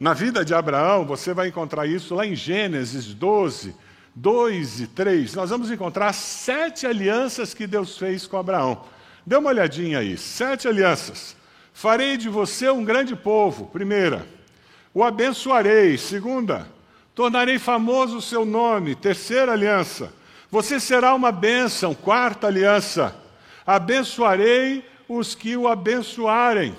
Na 0.00 0.14
vida 0.14 0.42
de 0.42 0.54
Abraão, 0.54 1.04
você 1.04 1.34
vai 1.34 1.48
encontrar 1.48 1.86
isso 1.86 2.14
lá 2.14 2.24
em 2.24 2.34
Gênesis 2.34 3.12
12, 3.12 3.76
2 4.14 4.80
e 4.80 4.86
3. 4.86 5.34
Nós 5.34 5.50
vamos 5.50 5.70
encontrar 5.70 6.14
sete 6.14 6.86
alianças 6.86 7.52
que 7.52 7.66
Deus 7.66 7.98
fez 7.98 8.26
com 8.26 8.38
Abraão. 8.38 8.82
Dê 9.26 9.36
uma 9.36 9.50
olhadinha 9.50 9.98
aí. 9.98 10.16
Sete 10.16 10.66
alianças. 10.66 11.36
Farei 11.74 12.16
de 12.16 12.30
você 12.30 12.70
um 12.70 12.82
grande 12.82 13.14
povo. 13.14 13.66
Primeira. 13.66 14.26
O 14.94 15.04
abençoarei. 15.04 15.98
Segunda. 15.98 16.66
Tornarei 17.14 17.58
famoso 17.58 18.16
o 18.16 18.22
seu 18.22 18.46
nome. 18.46 18.94
Terceira 18.94 19.52
aliança. 19.52 20.10
Você 20.50 20.80
será 20.80 21.14
uma 21.14 21.30
bênção. 21.30 21.94
Quarta 21.94 22.46
aliança. 22.46 23.14
Abençoarei 23.66 24.82
os 25.06 25.34
que 25.34 25.58
o 25.58 25.68
abençoarem. 25.68 26.74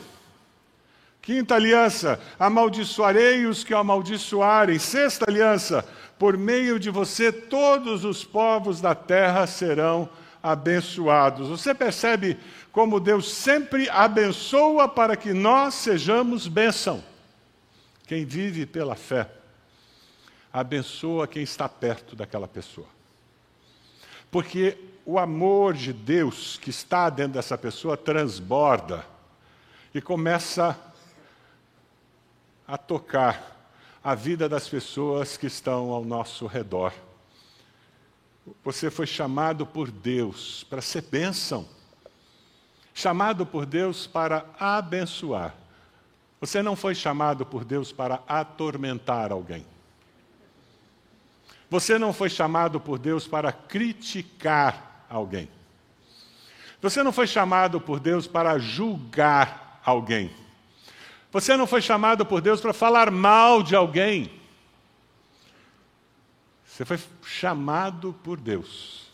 Quinta 1.21 1.55
aliança, 1.55 2.19
amaldiçoarei 2.39 3.45
os 3.45 3.63
que 3.63 3.73
o 3.73 3.77
amaldiçoarem. 3.77 4.79
Sexta 4.79 5.29
aliança, 5.29 5.85
por 6.17 6.35
meio 6.35 6.79
de 6.79 6.89
você 6.89 7.31
todos 7.31 8.03
os 8.03 8.23
povos 8.23 8.81
da 8.81 8.95
terra 8.95 9.45
serão 9.45 10.09
abençoados. 10.41 11.47
Você 11.47 11.75
percebe 11.75 12.39
como 12.71 12.99
Deus 12.99 13.31
sempre 13.31 13.87
abençoa 13.89 14.87
para 14.87 15.15
que 15.15 15.33
nós 15.33 15.75
sejamos 15.75 16.47
bênção. 16.47 17.03
Quem 18.07 18.25
vive 18.25 18.65
pela 18.65 18.95
fé, 18.95 19.29
abençoa 20.51 21.27
quem 21.27 21.43
está 21.43 21.69
perto 21.69 22.15
daquela 22.15 22.47
pessoa. 22.47 22.87
Porque 24.31 24.77
o 25.05 25.19
amor 25.19 25.73
de 25.73 25.93
Deus 25.93 26.57
que 26.57 26.69
está 26.69 27.09
dentro 27.09 27.33
dessa 27.33 27.57
pessoa 27.57 27.95
transborda 27.95 29.05
e 29.93 30.01
começa 30.01 30.69
a 30.69 30.90
tocar 32.77 33.51
a 34.03 34.15
vida 34.15 34.49
das 34.49 34.67
pessoas 34.67 35.37
que 35.37 35.47
estão 35.47 35.91
ao 35.91 36.03
nosso 36.03 36.47
redor. 36.47 36.93
Você 38.63 38.89
foi 38.89 39.05
chamado 39.05 39.65
por 39.65 39.91
Deus 39.91 40.63
para 40.69 40.81
ser 40.81 41.03
bênção, 41.03 41.67
chamado 42.93 43.45
por 43.45 43.65
Deus 43.65 44.07
para 44.07 44.45
abençoar. 44.59 45.55
Você 46.39 46.63
não 46.63 46.75
foi 46.75 46.95
chamado 46.95 47.45
por 47.45 47.63
Deus 47.63 47.91
para 47.91 48.23
atormentar 48.27 49.31
alguém. 49.31 49.65
Você 51.69 51.97
não 51.97 52.11
foi 52.11 52.29
chamado 52.29 52.81
por 52.81 52.97
Deus 52.97 53.27
para 53.27 53.53
criticar 53.53 55.05
alguém. 55.09 55.47
Você 56.81 57.03
não 57.03 57.11
foi 57.11 57.27
chamado 57.27 57.79
por 57.79 57.99
Deus 57.99 58.25
para 58.25 58.57
julgar 58.57 59.79
alguém. 59.85 60.40
Você 61.31 61.55
não 61.55 61.65
foi 61.65 61.81
chamado 61.81 62.25
por 62.25 62.41
Deus 62.41 62.59
para 62.59 62.73
falar 62.73 63.09
mal 63.09 63.63
de 63.63 63.75
alguém. 63.75 64.31
Você 66.65 66.83
foi 66.83 66.99
chamado 67.23 68.13
por 68.23 68.39
Deus 68.39 69.09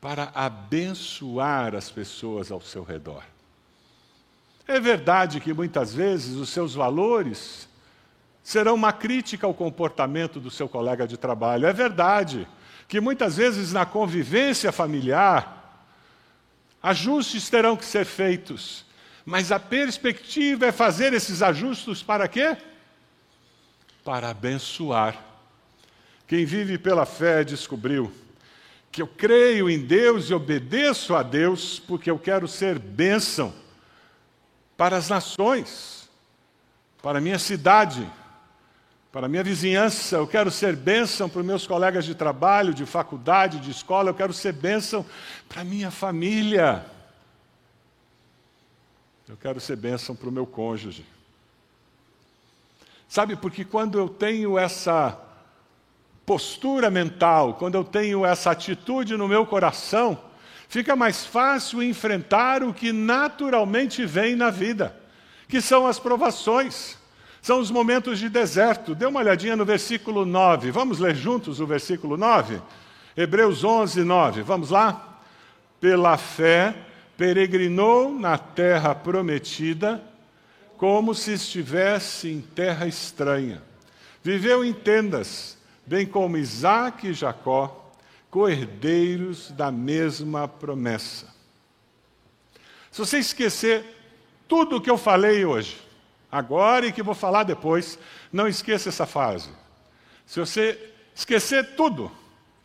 para 0.00 0.30
abençoar 0.34 1.74
as 1.74 1.90
pessoas 1.90 2.50
ao 2.50 2.60
seu 2.60 2.84
redor. 2.84 3.22
É 4.66 4.80
verdade 4.80 5.40
que 5.40 5.52
muitas 5.52 5.94
vezes 5.94 6.36
os 6.36 6.48
seus 6.48 6.74
valores 6.74 7.68
serão 8.42 8.74
uma 8.74 8.92
crítica 8.92 9.46
ao 9.46 9.54
comportamento 9.54 10.38
do 10.38 10.50
seu 10.50 10.68
colega 10.68 11.06
de 11.06 11.16
trabalho. 11.16 11.66
É 11.66 11.72
verdade 11.72 12.46
que 12.86 13.00
muitas 13.00 13.36
vezes 13.36 13.72
na 13.72 13.86
convivência 13.86 14.70
familiar, 14.70 15.86
ajustes 16.82 17.48
terão 17.48 17.76
que 17.76 17.84
ser 17.84 18.04
feitos, 18.04 18.84
mas 19.24 19.50
a 19.50 19.58
perspectiva 19.58 20.66
é 20.66 20.72
fazer 20.72 21.12
esses 21.12 21.42
ajustes 21.42 22.02
para 22.02 22.28
quê? 22.28 22.56
Para 24.04 24.30
abençoar. 24.30 25.16
Quem 26.26 26.44
vive 26.44 26.78
pela 26.78 27.06
fé 27.06 27.44
descobriu 27.44 28.12
que 28.90 29.02
eu 29.02 29.06
creio 29.06 29.68
em 29.68 29.80
Deus 29.80 30.30
e 30.30 30.34
obedeço 30.34 31.14
a 31.14 31.22
Deus 31.22 31.78
porque 31.78 32.10
eu 32.10 32.18
quero 32.18 32.46
ser 32.46 32.78
bênção 32.78 33.52
para 34.76 34.96
as 34.96 35.08
nações, 35.08 36.08
para 37.02 37.18
a 37.18 37.20
minha 37.20 37.38
cidade, 37.38 38.08
para 39.10 39.26
a 39.26 39.28
minha 39.28 39.44
vizinhança, 39.44 40.16
eu 40.16 40.26
quero 40.26 40.50
ser 40.50 40.74
bênção 40.74 41.28
para 41.28 41.40
os 41.40 41.46
meus 41.46 41.66
colegas 41.66 42.04
de 42.04 42.14
trabalho, 42.14 42.74
de 42.74 42.84
faculdade, 42.84 43.60
de 43.60 43.70
escola, 43.70 44.10
eu 44.10 44.14
quero 44.14 44.32
ser 44.32 44.52
bênção 44.52 45.06
para 45.48 45.60
a 45.60 45.64
minha 45.64 45.90
família. 45.90 46.84
Eu 49.28 49.36
quero 49.38 49.58
ser 49.58 49.76
bênção 49.76 50.14
para 50.14 50.28
o 50.28 50.32
meu 50.32 50.46
cônjuge. 50.46 51.04
Sabe, 53.08 53.36
porque 53.36 53.64
quando 53.64 53.98
eu 53.98 54.08
tenho 54.08 54.58
essa 54.58 55.18
postura 56.26 56.90
mental, 56.90 57.54
quando 57.54 57.74
eu 57.74 57.84
tenho 57.84 58.26
essa 58.26 58.50
atitude 58.50 59.16
no 59.16 59.26
meu 59.26 59.46
coração, 59.46 60.18
fica 60.68 60.94
mais 60.94 61.24
fácil 61.24 61.82
enfrentar 61.82 62.62
o 62.62 62.74
que 62.74 62.92
naturalmente 62.92 64.04
vem 64.04 64.36
na 64.36 64.50
vida, 64.50 64.94
que 65.48 65.60
são 65.60 65.86
as 65.86 65.98
provações. 65.98 66.98
São 67.40 67.60
os 67.60 67.70
momentos 67.70 68.18
de 68.18 68.28
deserto. 68.28 68.94
Dê 68.94 69.04
uma 69.04 69.20
olhadinha 69.20 69.54
no 69.54 69.66
versículo 69.66 70.24
9. 70.24 70.70
Vamos 70.70 70.98
ler 70.98 71.14
juntos 71.14 71.60
o 71.60 71.66
versículo 71.66 72.16
9? 72.16 72.60
Hebreus 73.16 73.62
11, 73.62 74.02
9. 74.02 74.42
Vamos 74.42 74.70
lá? 74.70 75.20
Pela 75.78 76.16
fé, 76.16 76.74
peregrinou 77.16 78.10
na 78.10 78.36
terra 78.36 78.94
prometida, 78.94 80.02
como 80.76 81.14
se 81.14 81.32
estivesse 81.32 82.28
em 82.28 82.40
terra 82.40 82.86
estranha. 82.86 83.62
Viveu 84.22 84.64
em 84.64 84.72
tendas, 84.72 85.56
bem 85.86 86.06
como 86.06 86.36
Isaac 86.36 87.06
e 87.06 87.12
Jacó, 87.12 87.92
coerdeiros 88.30 89.50
da 89.52 89.70
mesma 89.70 90.48
promessa. 90.48 91.32
Se 92.90 92.98
você 92.98 93.18
esquecer 93.18 93.84
tudo 94.48 94.76
o 94.76 94.80
que 94.80 94.90
eu 94.90 94.98
falei 94.98 95.44
hoje, 95.44 95.80
agora 96.30 96.86
e 96.86 96.92
que 96.92 97.02
vou 97.02 97.14
falar 97.14 97.44
depois, 97.44 97.98
não 98.32 98.48
esqueça 98.48 98.88
essa 98.88 99.06
frase. 99.06 99.50
Se 100.26 100.40
você 100.40 100.92
esquecer 101.14 101.76
tudo, 101.76 102.10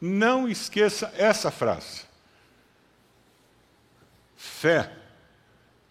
não 0.01 0.48
esqueça 0.48 1.13
essa 1.18 1.51
frase. 1.51 2.09
Fé 4.39 4.91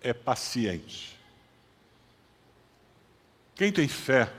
é 0.00 0.12
paciente. 0.12 1.16
Quem 3.54 3.70
tem 3.70 3.86
fé 3.86 4.32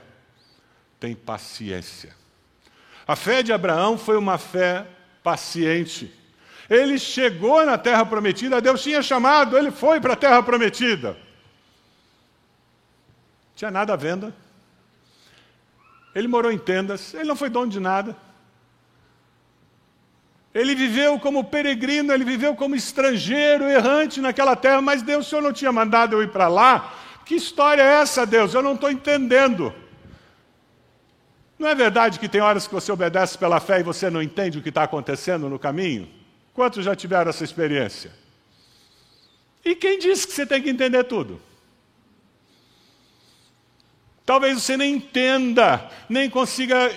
tem 0.98 1.14
paciência. 1.14 2.14
A 3.06 3.14
fé 3.14 3.42
de 3.42 3.52
Abraão 3.52 3.96
foi 3.96 4.16
uma 4.16 4.38
fé 4.38 4.86
paciente. 5.22 6.12
Ele 6.68 6.98
chegou 6.98 7.64
na 7.64 7.78
terra 7.78 8.04
prometida, 8.04 8.60
Deus 8.60 8.82
tinha 8.82 9.02
chamado, 9.02 9.56
ele 9.56 9.70
foi 9.70 10.00
para 10.00 10.12
a 10.14 10.16
terra 10.16 10.42
prometida 10.42 11.16
tinha 13.60 13.70
nada 13.70 13.92
à 13.92 13.96
venda. 13.96 14.34
Ele 16.14 16.26
morou 16.26 16.50
em 16.50 16.56
tendas, 16.56 17.12
ele 17.12 17.24
não 17.24 17.36
foi 17.36 17.50
dono 17.50 17.70
de 17.70 17.78
nada. 17.78 18.16
Ele 20.52 20.74
viveu 20.74 21.18
como 21.18 21.44
peregrino, 21.44 22.12
ele 22.12 22.24
viveu 22.24 22.56
como 22.56 22.74
estrangeiro, 22.74 23.68
errante 23.68 24.20
naquela 24.20 24.56
terra, 24.56 24.82
mas 24.82 25.00
Deus, 25.00 25.26
o 25.26 25.30
Senhor 25.30 25.42
não 25.42 25.52
tinha 25.52 25.70
mandado 25.70 26.16
eu 26.16 26.22
ir 26.22 26.30
para 26.30 26.48
lá? 26.48 26.92
Que 27.24 27.36
história 27.36 27.82
é 27.82 28.00
essa, 28.00 28.26
Deus? 28.26 28.52
Eu 28.52 28.62
não 28.62 28.74
estou 28.74 28.90
entendendo. 28.90 29.72
Não 31.56 31.68
é 31.68 31.74
verdade 31.74 32.18
que 32.18 32.28
tem 32.28 32.40
horas 32.40 32.66
que 32.66 32.74
você 32.74 32.90
obedece 32.90 33.38
pela 33.38 33.60
fé 33.60 33.78
e 33.78 33.84
você 33.84 34.10
não 34.10 34.20
entende 34.20 34.58
o 34.58 34.62
que 34.62 34.70
está 34.70 34.82
acontecendo 34.82 35.48
no 35.48 35.58
caminho? 35.58 36.08
Quantos 36.52 36.84
já 36.84 36.96
tiveram 36.96 37.30
essa 37.30 37.44
experiência? 37.44 38.10
E 39.64 39.76
quem 39.76 39.98
disse 39.98 40.26
que 40.26 40.32
você 40.32 40.46
tem 40.46 40.60
que 40.60 40.70
entender 40.70 41.04
tudo? 41.04 41.40
Talvez 44.24 44.60
você 44.60 44.76
nem 44.76 44.94
entenda, 44.94 45.88
nem 46.08 46.30
consiga 46.30 46.90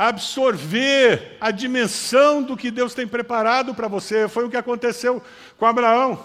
absorver 0.00 1.36
a 1.38 1.50
dimensão 1.50 2.42
do 2.42 2.56
que 2.56 2.70
Deus 2.70 2.94
tem 2.94 3.06
preparado 3.06 3.74
para 3.74 3.86
você. 3.86 4.26
Foi 4.26 4.46
o 4.46 4.48
que 4.48 4.56
aconteceu 4.56 5.22
com 5.58 5.66
Abraão. 5.66 6.24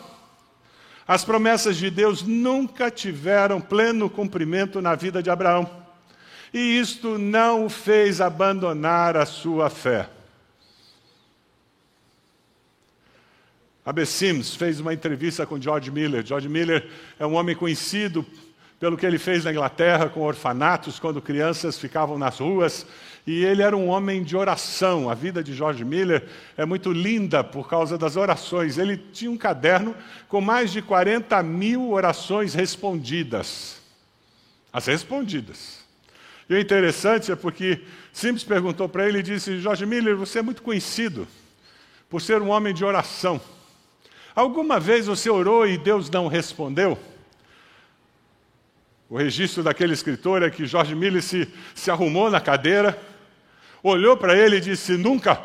As 1.06 1.26
promessas 1.26 1.76
de 1.76 1.90
Deus 1.90 2.24
nunca 2.24 2.90
tiveram 2.90 3.60
pleno 3.60 4.10
cumprimento 4.10 4.82
na 4.82 4.96
vida 4.96 5.22
de 5.22 5.30
Abraão. 5.30 5.70
E 6.54 6.80
isto 6.80 7.18
não 7.18 7.66
o 7.66 7.70
fez 7.70 8.22
abandonar 8.22 9.18
a 9.18 9.26
sua 9.26 9.70
fé. 9.70 10.10
A 13.86 13.92
B. 13.92 14.06
Sims 14.06 14.56
fez 14.56 14.80
uma 14.80 14.94
entrevista 14.94 15.46
com 15.46 15.60
George 15.60 15.92
Miller. 15.92 16.26
George 16.26 16.48
Miller 16.48 16.90
é 17.20 17.26
um 17.26 17.34
homem 17.34 17.54
conhecido 17.54 18.26
pelo 18.86 18.98
que 18.98 19.06
ele 19.08 19.18
fez 19.18 19.44
na 19.44 19.52
Inglaterra 19.52 20.10
com 20.10 20.22
orfanatos, 20.22 21.00
quando 21.00 21.20
crianças 21.20 21.76
ficavam 21.76 22.20
nas 22.20 22.38
ruas. 22.38 22.86
E 23.26 23.44
ele 23.44 23.64
era 23.64 23.76
um 23.76 23.88
homem 23.88 24.24
de 24.24 24.38
oração. 24.38 25.10
A 25.10 25.16
vida 25.16 25.44
de 25.44 25.56
George 25.56 25.84
Miller 25.84 26.28
é 26.56 26.68
muito 26.68 26.92
linda 26.92 27.44
por 27.44 27.68
causa 27.68 27.98
das 27.98 28.16
orações. 28.16 28.78
Ele 28.78 28.96
tinha 28.96 29.32
um 29.32 29.38
caderno 29.38 29.96
com 30.28 30.40
mais 30.40 30.72
de 30.72 30.84
40 30.84 31.42
mil 31.42 31.90
orações 31.90 32.54
respondidas. 32.54 33.82
As 34.72 34.86
respondidas. 34.86 35.80
E 36.48 36.54
o 36.54 36.60
interessante 36.60 37.32
é 37.32 37.36
porque 37.36 37.82
Simples 38.14 38.44
perguntou 38.44 38.88
para 38.88 39.10
ele 39.10 39.18
e 39.18 39.24
disse: 39.24 39.60
George 39.60 39.84
Miller, 39.84 40.16
você 40.16 40.38
é 40.38 40.44
muito 40.44 40.62
conhecido 40.62 41.28
por 42.08 42.22
ser 42.22 42.40
um 42.40 42.50
homem 42.50 42.72
de 42.72 42.86
oração. 42.86 43.42
Alguma 44.36 44.80
vez 44.80 45.08
você 45.08 45.28
orou 45.28 45.68
e 45.68 45.76
Deus 45.76 46.08
não 46.08 46.28
respondeu? 46.28 47.00
O 49.10 49.18
registro 49.18 49.62
daquele 49.62 49.94
escritor 49.94 50.42
é 50.42 50.50
que 50.50 50.66
Jorge 50.66 50.96
Miller 50.96 51.22
se, 51.22 51.48
se 51.76 51.92
arrumou 51.92 52.30
na 52.30 52.42
cadeira, 52.42 53.00
olhou 53.84 54.18
para 54.18 54.36
ele 54.36 54.58
e 54.58 54.62
disse: 54.62 54.98
Nunca, 54.98 55.42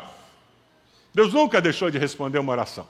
Deus 1.13 1.33
nunca 1.33 1.61
deixou 1.61 1.91
de 1.91 1.97
responder 1.97 2.39
uma 2.39 2.51
oração. 2.51 2.87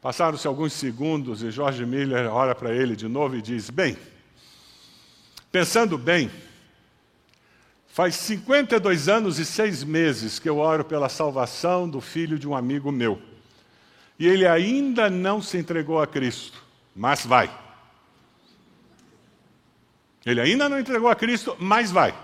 Passaram-se 0.00 0.46
alguns 0.46 0.72
segundos 0.72 1.42
e 1.42 1.50
Jorge 1.50 1.84
Miller 1.84 2.32
olha 2.32 2.54
para 2.54 2.72
ele 2.72 2.94
de 2.94 3.08
novo 3.08 3.34
e 3.34 3.42
diz: 3.42 3.68
Bem, 3.70 3.96
pensando 5.50 5.98
bem, 5.98 6.30
faz 7.88 8.14
52 8.14 9.08
anos 9.08 9.40
e 9.40 9.44
seis 9.44 9.82
meses 9.82 10.38
que 10.38 10.48
eu 10.48 10.58
oro 10.58 10.84
pela 10.84 11.08
salvação 11.08 11.88
do 11.88 12.00
filho 12.00 12.38
de 12.38 12.46
um 12.46 12.54
amigo 12.54 12.92
meu. 12.92 13.20
E 14.16 14.26
ele 14.28 14.46
ainda 14.46 15.10
não 15.10 15.42
se 15.42 15.58
entregou 15.58 16.00
a 16.00 16.06
Cristo, 16.06 16.62
mas 16.94 17.26
vai. 17.26 17.67
Ele 20.28 20.42
ainda 20.42 20.68
não 20.68 20.78
entregou 20.78 21.08
a 21.08 21.16
Cristo, 21.16 21.56
mas 21.58 21.90
vai. 21.90 22.14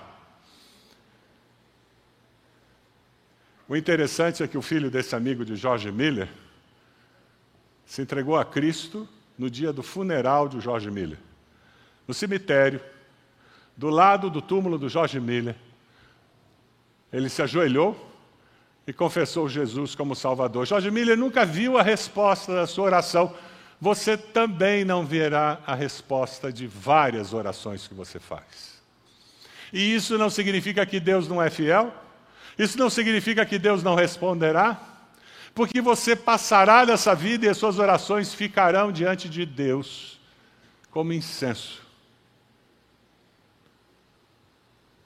O 3.66 3.74
interessante 3.74 4.42
é 4.42 4.46
que 4.46 4.58
o 4.58 4.60
filho 4.60 4.90
desse 4.90 5.16
amigo 5.16 5.42
de 5.42 5.56
George 5.56 5.90
Miller 5.90 6.28
se 7.86 8.02
entregou 8.02 8.36
a 8.36 8.44
Cristo 8.44 9.08
no 9.38 9.48
dia 9.48 9.72
do 9.72 9.82
funeral 9.82 10.50
de 10.50 10.60
George 10.60 10.90
Miller. 10.90 11.16
No 12.06 12.12
cemitério, 12.12 12.78
do 13.74 13.88
lado 13.88 14.28
do 14.28 14.42
túmulo 14.42 14.76
do 14.76 14.90
George 14.90 15.18
Miller, 15.18 15.56
ele 17.10 17.30
se 17.30 17.40
ajoelhou 17.40 17.96
e 18.86 18.92
confessou 18.92 19.48
Jesus 19.48 19.94
como 19.94 20.14
Salvador. 20.14 20.66
George 20.66 20.90
Miller 20.90 21.16
nunca 21.16 21.46
viu 21.46 21.78
a 21.78 21.82
resposta 21.82 22.54
da 22.54 22.66
sua 22.66 22.84
oração, 22.84 23.34
você 23.84 24.16
também 24.16 24.82
não 24.82 25.04
verá 25.04 25.60
a 25.66 25.74
resposta 25.74 26.50
de 26.50 26.66
várias 26.66 27.34
orações 27.34 27.86
que 27.86 27.92
você 27.92 28.18
faz. 28.18 28.80
E 29.70 29.94
isso 29.94 30.16
não 30.16 30.30
significa 30.30 30.86
que 30.86 30.98
Deus 30.98 31.28
não 31.28 31.42
é 31.42 31.50
fiel, 31.50 31.92
isso 32.58 32.78
não 32.78 32.88
significa 32.88 33.44
que 33.44 33.58
Deus 33.58 33.82
não 33.82 33.94
responderá, 33.94 34.80
porque 35.54 35.82
você 35.82 36.16
passará 36.16 36.86
dessa 36.86 37.14
vida 37.14 37.44
e 37.44 37.50
as 37.50 37.58
suas 37.58 37.78
orações 37.78 38.32
ficarão 38.32 38.90
diante 38.90 39.28
de 39.28 39.44
Deus 39.44 40.18
como 40.90 41.12
incenso. 41.12 41.82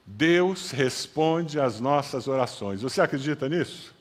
Deus 0.07 0.71
responde 0.71 1.59
às 1.59 1.81
nossas 1.81 2.29
orações. 2.29 2.83
Você 2.83 3.01
acredita 3.01 3.49
nisso? 3.49 3.93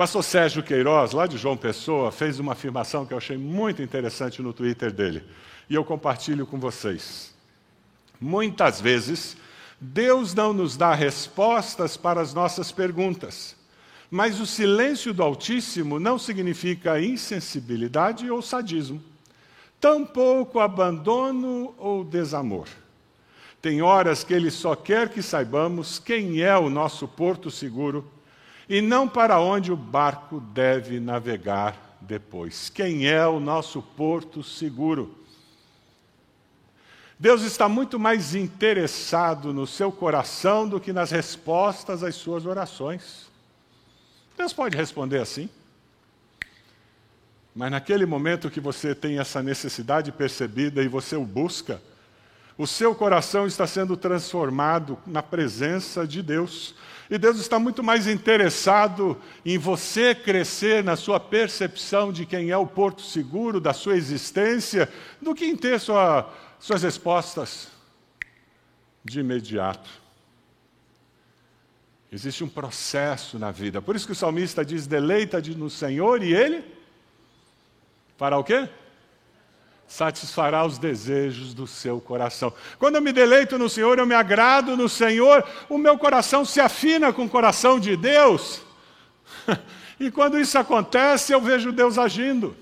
Pastor 0.00 0.24
Sérgio 0.24 0.62
Queiroz, 0.62 1.12
lá 1.12 1.26
de 1.26 1.36
João 1.36 1.58
Pessoa, 1.58 2.10
fez 2.10 2.38
uma 2.38 2.52
afirmação 2.52 3.04
que 3.04 3.12
eu 3.12 3.18
achei 3.18 3.36
muito 3.36 3.82
interessante 3.82 4.40
no 4.40 4.50
Twitter 4.50 4.90
dele. 4.90 5.22
E 5.68 5.74
eu 5.74 5.84
compartilho 5.84 6.46
com 6.46 6.58
vocês. 6.58 7.34
Muitas 8.18 8.80
vezes, 8.80 9.36
Deus 9.78 10.32
não 10.32 10.54
nos 10.54 10.74
dá 10.74 10.94
respostas 10.94 11.98
para 11.98 12.18
as 12.18 12.32
nossas 12.32 12.72
perguntas. 12.72 13.54
Mas 14.10 14.40
o 14.40 14.46
silêncio 14.46 15.12
do 15.12 15.22
Altíssimo 15.22 16.00
não 16.00 16.18
significa 16.18 16.98
insensibilidade 16.98 18.30
ou 18.30 18.40
sadismo, 18.40 19.02
tampouco 19.78 20.60
abandono 20.60 21.74
ou 21.76 22.04
desamor. 22.04 22.68
Tem 23.60 23.82
horas 23.82 24.24
que 24.24 24.32
Ele 24.32 24.50
só 24.50 24.74
quer 24.74 25.10
que 25.10 25.20
saibamos 25.20 25.98
quem 25.98 26.40
é 26.40 26.56
o 26.56 26.70
nosso 26.70 27.06
porto 27.06 27.50
seguro 27.50 28.10
e 28.70 28.80
não 28.80 29.08
para 29.08 29.40
onde 29.40 29.72
o 29.72 29.76
barco 29.76 30.38
deve 30.38 31.00
navegar 31.00 31.98
depois. 32.00 32.70
Quem 32.70 33.08
é 33.08 33.26
o 33.26 33.40
nosso 33.40 33.82
porto 33.82 34.44
seguro? 34.44 35.12
Deus 37.18 37.42
está 37.42 37.68
muito 37.68 37.98
mais 37.98 38.32
interessado 38.32 39.52
no 39.52 39.66
seu 39.66 39.90
coração 39.90 40.68
do 40.68 40.78
que 40.78 40.92
nas 40.92 41.10
respostas 41.10 42.04
às 42.04 42.14
suas 42.14 42.46
orações. 42.46 43.28
Deus 44.38 44.52
pode 44.52 44.76
responder 44.76 45.18
assim. 45.18 45.50
Mas 47.52 47.72
naquele 47.72 48.06
momento 48.06 48.48
que 48.48 48.60
você 48.60 48.94
tem 48.94 49.18
essa 49.18 49.42
necessidade 49.42 50.12
percebida 50.12 50.80
e 50.80 50.86
você 50.86 51.16
o 51.16 51.24
busca, 51.24 51.82
o 52.56 52.68
seu 52.68 52.94
coração 52.94 53.48
está 53.48 53.66
sendo 53.66 53.96
transformado 53.96 54.96
na 55.04 55.24
presença 55.24 56.06
de 56.06 56.22
Deus. 56.22 56.76
E 57.10 57.18
Deus 57.18 57.40
está 57.40 57.58
muito 57.58 57.82
mais 57.82 58.06
interessado 58.06 59.20
em 59.44 59.58
você 59.58 60.14
crescer 60.14 60.84
na 60.84 60.94
sua 60.94 61.18
percepção 61.18 62.12
de 62.12 62.24
quem 62.24 62.50
é 62.50 62.56
o 62.56 62.66
porto 62.66 63.02
seguro 63.02 63.60
da 63.60 63.72
sua 63.72 63.96
existência, 63.96 64.88
do 65.20 65.34
que 65.34 65.44
em 65.44 65.56
ter 65.56 65.80
sua, 65.80 66.32
suas 66.60 66.84
respostas 66.84 67.66
de 69.04 69.18
imediato. 69.18 69.90
Existe 72.12 72.44
um 72.44 72.48
processo 72.48 73.40
na 73.40 73.50
vida. 73.50 73.82
Por 73.82 73.96
isso 73.96 74.06
que 74.06 74.12
o 74.12 74.16
salmista 74.16 74.64
diz: 74.64 74.86
deleita-te 74.86 75.52
no 75.52 75.68
Senhor 75.68 76.22
e 76.22 76.32
Ele 76.32 76.64
fará 78.16 78.38
o 78.38 78.44
quê? 78.44 78.68
Satisfará 79.90 80.64
os 80.64 80.78
desejos 80.78 81.52
do 81.52 81.66
seu 81.66 82.00
coração. 82.00 82.52
Quando 82.78 82.94
eu 82.94 83.02
me 83.02 83.12
deleito 83.12 83.58
no 83.58 83.68
Senhor, 83.68 83.98
eu 83.98 84.06
me 84.06 84.14
agrado 84.14 84.76
no 84.76 84.88
Senhor, 84.88 85.44
o 85.68 85.76
meu 85.76 85.98
coração 85.98 86.44
se 86.44 86.60
afina 86.60 87.12
com 87.12 87.24
o 87.24 87.28
coração 87.28 87.80
de 87.80 87.96
Deus. 87.96 88.62
e 89.98 90.08
quando 90.08 90.38
isso 90.38 90.56
acontece, 90.56 91.32
eu 91.32 91.40
vejo 91.40 91.72
Deus 91.72 91.98
agindo. 91.98 92.56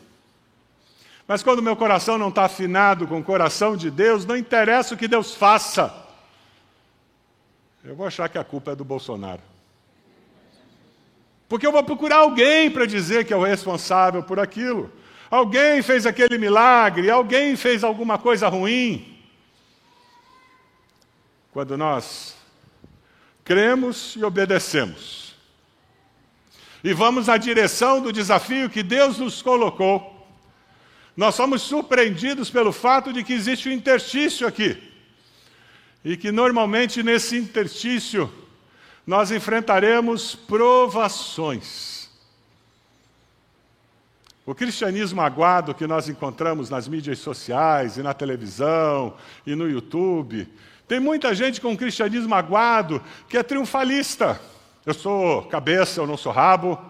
Mas 1.26 1.42
quando 1.42 1.62
meu 1.62 1.76
coração 1.76 2.16
não 2.16 2.30
está 2.30 2.46
afinado 2.46 3.06
com 3.06 3.18
o 3.18 3.24
coração 3.24 3.76
de 3.76 3.90
Deus, 3.90 4.24
não 4.24 4.34
interessa 4.34 4.94
o 4.94 4.96
que 4.96 5.06
Deus 5.06 5.34
faça. 5.34 5.94
Eu 7.84 7.94
vou 7.94 8.06
achar 8.06 8.30
que 8.30 8.38
a 8.38 8.44
culpa 8.44 8.72
é 8.72 8.74
do 8.74 8.86
Bolsonaro. 8.86 9.42
Porque 11.46 11.66
eu 11.66 11.72
vou 11.72 11.84
procurar 11.84 12.20
alguém 12.20 12.70
para 12.70 12.86
dizer 12.86 13.26
que 13.26 13.34
é 13.34 13.36
o 13.36 13.44
responsável 13.44 14.22
por 14.22 14.40
aquilo. 14.40 14.90
Alguém 15.30 15.82
fez 15.82 16.06
aquele 16.06 16.38
milagre, 16.38 17.10
alguém 17.10 17.54
fez 17.56 17.84
alguma 17.84 18.18
coisa 18.18 18.48
ruim. 18.48 19.18
Quando 21.52 21.76
nós 21.76 22.36
cremos 23.44 24.14
e 24.16 24.24
obedecemos, 24.24 25.34
e 26.82 26.92
vamos 26.92 27.26
na 27.26 27.36
direção 27.36 28.00
do 28.00 28.12
desafio 28.12 28.70
que 28.70 28.82
Deus 28.82 29.18
nos 29.18 29.42
colocou, 29.42 30.16
nós 31.16 31.34
somos 31.34 31.62
surpreendidos 31.62 32.48
pelo 32.48 32.72
fato 32.72 33.12
de 33.12 33.24
que 33.24 33.32
existe 33.32 33.68
um 33.68 33.72
interstício 33.72 34.46
aqui 34.46 34.80
e 36.04 36.16
que 36.16 36.30
normalmente 36.30 37.02
nesse 37.02 37.36
interstício 37.36 38.32
nós 39.04 39.32
enfrentaremos 39.32 40.36
provações. 40.36 41.97
O 44.48 44.54
cristianismo 44.54 45.20
aguado 45.20 45.74
que 45.74 45.86
nós 45.86 46.08
encontramos 46.08 46.70
nas 46.70 46.88
mídias 46.88 47.18
sociais 47.18 47.98
e 47.98 48.02
na 48.02 48.14
televisão 48.14 49.14
e 49.44 49.54
no 49.54 49.68
YouTube, 49.68 50.48
tem 50.88 50.98
muita 50.98 51.34
gente 51.34 51.60
com 51.60 51.68
um 51.68 51.76
cristianismo 51.76 52.34
aguado 52.34 53.04
que 53.28 53.36
é 53.36 53.42
triunfalista. 53.42 54.40
Eu 54.86 54.94
sou 54.94 55.42
cabeça, 55.48 56.00
eu 56.00 56.06
não 56.06 56.16
sou 56.16 56.32
rabo. 56.32 56.80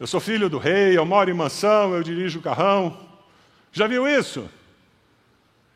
Eu 0.00 0.06
sou 0.06 0.20
filho 0.20 0.48
do 0.48 0.56
rei, 0.56 0.96
eu 0.96 1.04
moro 1.04 1.30
em 1.30 1.34
mansão, 1.34 1.94
eu 1.94 2.02
dirijo 2.02 2.38
o 2.38 2.42
carrão. 2.42 2.98
Já 3.70 3.86
viu 3.86 4.08
isso? 4.08 4.48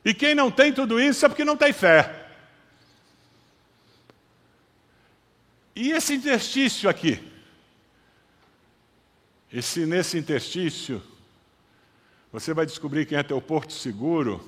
E 0.02 0.14
quem 0.14 0.34
não 0.34 0.50
tem 0.50 0.72
tudo 0.72 0.98
isso 0.98 1.26
é 1.26 1.28
porque 1.28 1.44
não 1.44 1.54
tem 1.54 1.74
fé. 1.74 2.30
E 5.76 5.90
esse 5.90 6.14
interstício 6.14 6.88
aqui? 6.88 7.20
Esse, 9.52 9.84
nesse 9.84 10.16
interstício, 10.16 11.09
você 12.32 12.54
vai 12.54 12.64
descobrir 12.64 13.06
quem 13.06 13.18
é 13.18 13.22
teu 13.22 13.40
porto 13.40 13.72
seguro, 13.72 14.40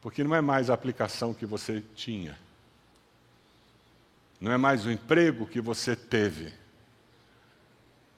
porque 0.00 0.22
não 0.22 0.34
é 0.34 0.40
mais 0.40 0.68
a 0.68 0.74
aplicação 0.74 1.32
que 1.32 1.46
você 1.46 1.82
tinha, 1.94 2.38
não 4.40 4.52
é 4.52 4.56
mais 4.56 4.84
o 4.84 4.90
emprego 4.90 5.46
que 5.46 5.60
você 5.60 5.96
teve, 5.96 6.52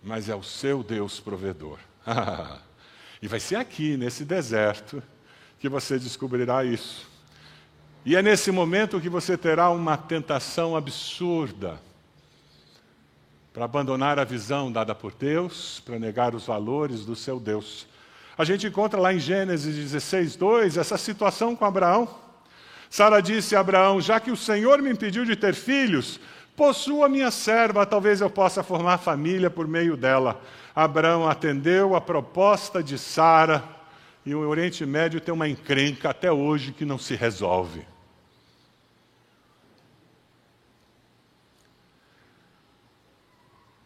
mas 0.02 0.28
é 0.28 0.34
o 0.34 0.42
seu 0.42 0.82
Deus 0.82 1.20
provedor. 1.20 1.78
e 3.22 3.28
vai 3.28 3.40
ser 3.40 3.56
aqui, 3.56 3.96
nesse 3.96 4.24
deserto, 4.24 5.02
que 5.58 5.68
você 5.68 5.98
descobrirá 5.98 6.64
isso. 6.64 7.08
E 8.04 8.14
é 8.14 8.22
nesse 8.22 8.52
momento 8.52 9.00
que 9.00 9.08
você 9.08 9.36
terá 9.36 9.68
uma 9.70 9.96
tentação 9.96 10.76
absurda 10.76 11.80
para 13.52 13.64
abandonar 13.64 14.18
a 14.18 14.24
visão 14.24 14.70
dada 14.70 14.94
por 14.94 15.12
Deus, 15.12 15.80
para 15.80 15.98
negar 15.98 16.34
os 16.34 16.46
valores 16.46 17.04
do 17.04 17.16
seu 17.16 17.40
Deus. 17.40 17.86
A 18.36 18.44
gente 18.44 18.66
encontra 18.66 19.00
lá 19.00 19.14
em 19.14 19.18
Gênesis 19.18 19.74
16, 19.74 20.36
2, 20.36 20.76
essa 20.76 20.98
situação 20.98 21.56
com 21.56 21.64
Abraão. 21.64 22.08
Sara 22.90 23.20
disse 23.20 23.56
a 23.56 23.60
Abraão: 23.60 24.00
Já 24.00 24.20
que 24.20 24.30
o 24.30 24.36
Senhor 24.36 24.82
me 24.82 24.90
impediu 24.90 25.24
de 25.24 25.34
ter 25.34 25.54
filhos, 25.54 26.20
possua 26.54 27.08
minha 27.08 27.30
serva, 27.30 27.86
talvez 27.86 28.20
eu 28.20 28.28
possa 28.28 28.62
formar 28.62 28.98
família 28.98 29.48
por 29.48 29.66
meio 29.66 29.96
dela. 29.96 30.40
Abraão 30.74 31.28
atendeu 31.28 31.96
a 31.96 32.00
proposta 32.00 32.82
de 32.82 32.98
Sara, 32.98 33.64
e 34.24 34.34
o 34.34 34.46
Oriente 34.46 34.84
Médio 34.84 35.20
tem 35.20 35.32
uma 35.32 35.48
encrenca 35.48 36.10
até 36.10 36.30
hoje 36.30 36.72
que 36.72 36.84
não 36.84 36.98
se 36.98 37.14
resolve. 37.14 37.86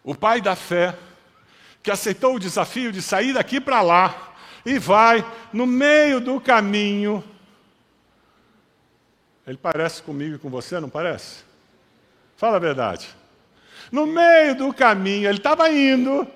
o 0.02 0.14
pai 0.14 0.40
da 0.40 0.56
fé, 0.56 0.96
que 1.82 1.90
aceitou 1.90 2.34
o 2.34 2.38
desafio 2.40 2.90
de 2.92 3.00
sair 3.00 3.32
daqui 3.32 3.60
para 3.60 3.80
lá 3.80 4.29
e 4.64 4.78
vai 4.78 5.24
no 5.52 5.66
meio 5.66 6.20
do 6.20 6.40
caminho. 6.40 7.24
Ele 9.46 9.56
parece 9.56 10.02
comigo 10.02 10.36
e 10.36 10.38
com 10.38 10.48
você, 10.48 10.78
não 10.78 10.88
parece? 10.88 11.44
Fala 12.36 12.56
a 12.56 12.60
verdade. 12.60 13.08
No 13.90 14.06
meio 14.06 14.54
do 14.54 14.72
caminho, 14.72 15.28
ele 15.28 15.38
estava 15.38 15.68
indo. 15.70 16.26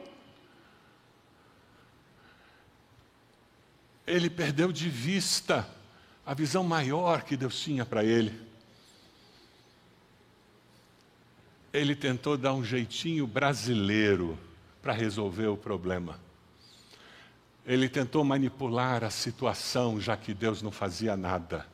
Ele 4.06 4.28
perdeu 4.28 4.72
de 4.72 4.88
vista 4.88 5.66
a 6.26 6.34
visão 6.34 6.64
maior 6.64 7.22
que 7.22 7.36
Deus 7.36 7.58
tinha 7.58 7.84
para 7.84 8.02
ele. 8.02 8.44
ele 11.74 11.96
tentou 11.96 12.36
dar 12.36 12.54
um 12.54 12.62
jeitinho 12.62 13.26
brasileiro 13.26 14.38
para 14.80 14.92
resolver 14.92 15.48
o 15.48 15.56
problema. 15.56 16.20
Ele 17.66 17.88
tentou 17.88 18.22
manipular 18.24 19.02
a 19.02 19.10
situação, 19.10 20.00
já 20.00 20.16
que 20.16 20.34
Deus 20.34 20.60
não 20.60 20.70
fazia 20.70 21.16
nada. 21.16 21.66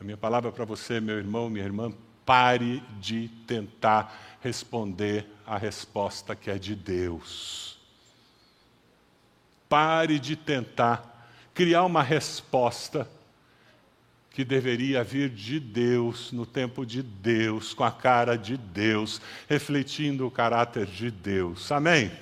A 0.00 0.04
minha 0.04 0.16
palavra 0.16 0.52
para 0.52 0.64
você, 0.64 1.00
meu 1.00 1.18
irmão, 1.18 1.50
minha 1.50 1.64
irmã, 1.64 1.92
pare 2.24 2.82
de 3.00 3.28
tentar 3.46 4.38
responder 4.40 5.26
a 5.44 5.58
resposta 5.58 6.36
que 6.36 6.50
é 6.50 6.58
de 6.58 6.74
Deus. 6.76 7.78
Pare 9.68 10.18
de 10.18 10.36
tentar 10.36 11.28
criar 11.52 11.84
uma 11.84 12.02
resposta 12.02 13.08
que 14.30 14.44
deveria 14.44 15.02
vir 15.02 15.28
de 15.28 15.58
Deus, 15.58 16.30
no 16.30 16.46
tempo 16.46 16.86
de 16.86 17.02
Deus, 17.02 17.74
com 17.74 17.82
a 17.82 17.90
cara 17.90 18.36
de 18.36 18.56
Deus, 18.56 19.20
refletindo 19.48 20.26
o 20.26 20.30
caráter 20.30 20.86
de 20.86 21.10
Deus. 21.10 21.70
Amém? 21.72 22.12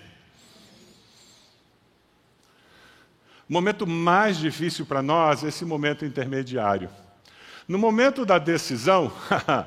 O 3.49 3.53
momento 3.53 3.87
mais 3.87 4.37
difícil 4.37 4.85
para 4.85 5.03
nós 5.03 5.43
é 5.43 5.49
esse 5.49 5.65
momento 5.65 6.05
intermediário. 6.05 6.91
No 7.67 7.79
momento 7.79 8.27
da 8.27 8.39
decisão, 8.39 9.11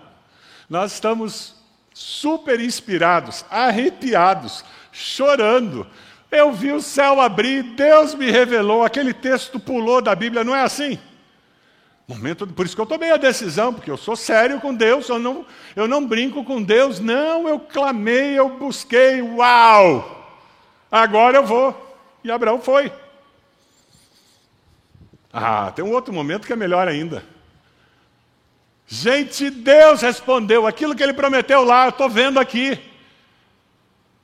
nós 0.69 0.93
estamos 0.93 1.55
super 1.93 2.59
inspirados, 2.59 3.43
arrepiados, 3.49 4.63
chorando. 4.91 5.87
Eu 6.29 6.51
vi 6.51 6.71
o 6.71 6.81
céu 6.81 7.19
abrir, 7.19 7.63
Deus 7.63 8.13
me 8.13 8.29
revelou, 8.29 8.83
aquele 8.83 9.13
texto 9.13 9.59
pulou 9.59 10.01
da 10.01 10.15
Bíblia, 10.15 10.43
não 10.43 10.55
é 10.55 10.61
assim? 10.61 10.99
Momento, 12.07 12.45
por 12.45 12.65
isso 12.65 12.75
que 12.75 12.81
eu 12.81 12.85
tomei 12.85 13.11
a 13.11 13.17
decisão, 13.17 13.73
porque 13.73 13.89
eu 13.89 13.97
sou 13.97 14.15
sério 14.15 14.59
com 14.59 14.73
Deus, 14.73 15.09
eu 15.09 15.17
não, 15.17 15.45
eu 15.75 15.87
não 15.87 16.05
brinco 16.05 16.43
com 16.43 16.61
Deus, 16.61 16.99
não, 16.99 17.47
eu 17.47 17.59
clamei, 17.59 18.37
eu 18.37 18.49
busquei, 18.57 19.21
uau! 19.21 20.19
Agora 20.91 21.37
eu 21.37 21.45
vou. 21.45 21.97
E 22.23 22.29
Abraão 22.29 22.61
foi. 22.61 22.91
Ah, 25.33 25.71
tem 25.71 25.83
um 25.83 25.91
outro 25.91 26.13
momento 26.13 26.45
que 26.45 26.53
é 26.53 26.55
melhor 26.55 26.87
ainda. 26.87 27.23
Gente, 28.87 29.49
Deus 29.49 30.01
respondeu 30.01 30.67
aquilo 30.67 30.93
que 30.95 31.01
ele 31.01 31.13
prometeu 31.13 31.63
lá, 31.63 31.85
eu 31.85 31.89
estou 31.91 32.09
vendo 32.09 32.39
aqui. 32.39 32.77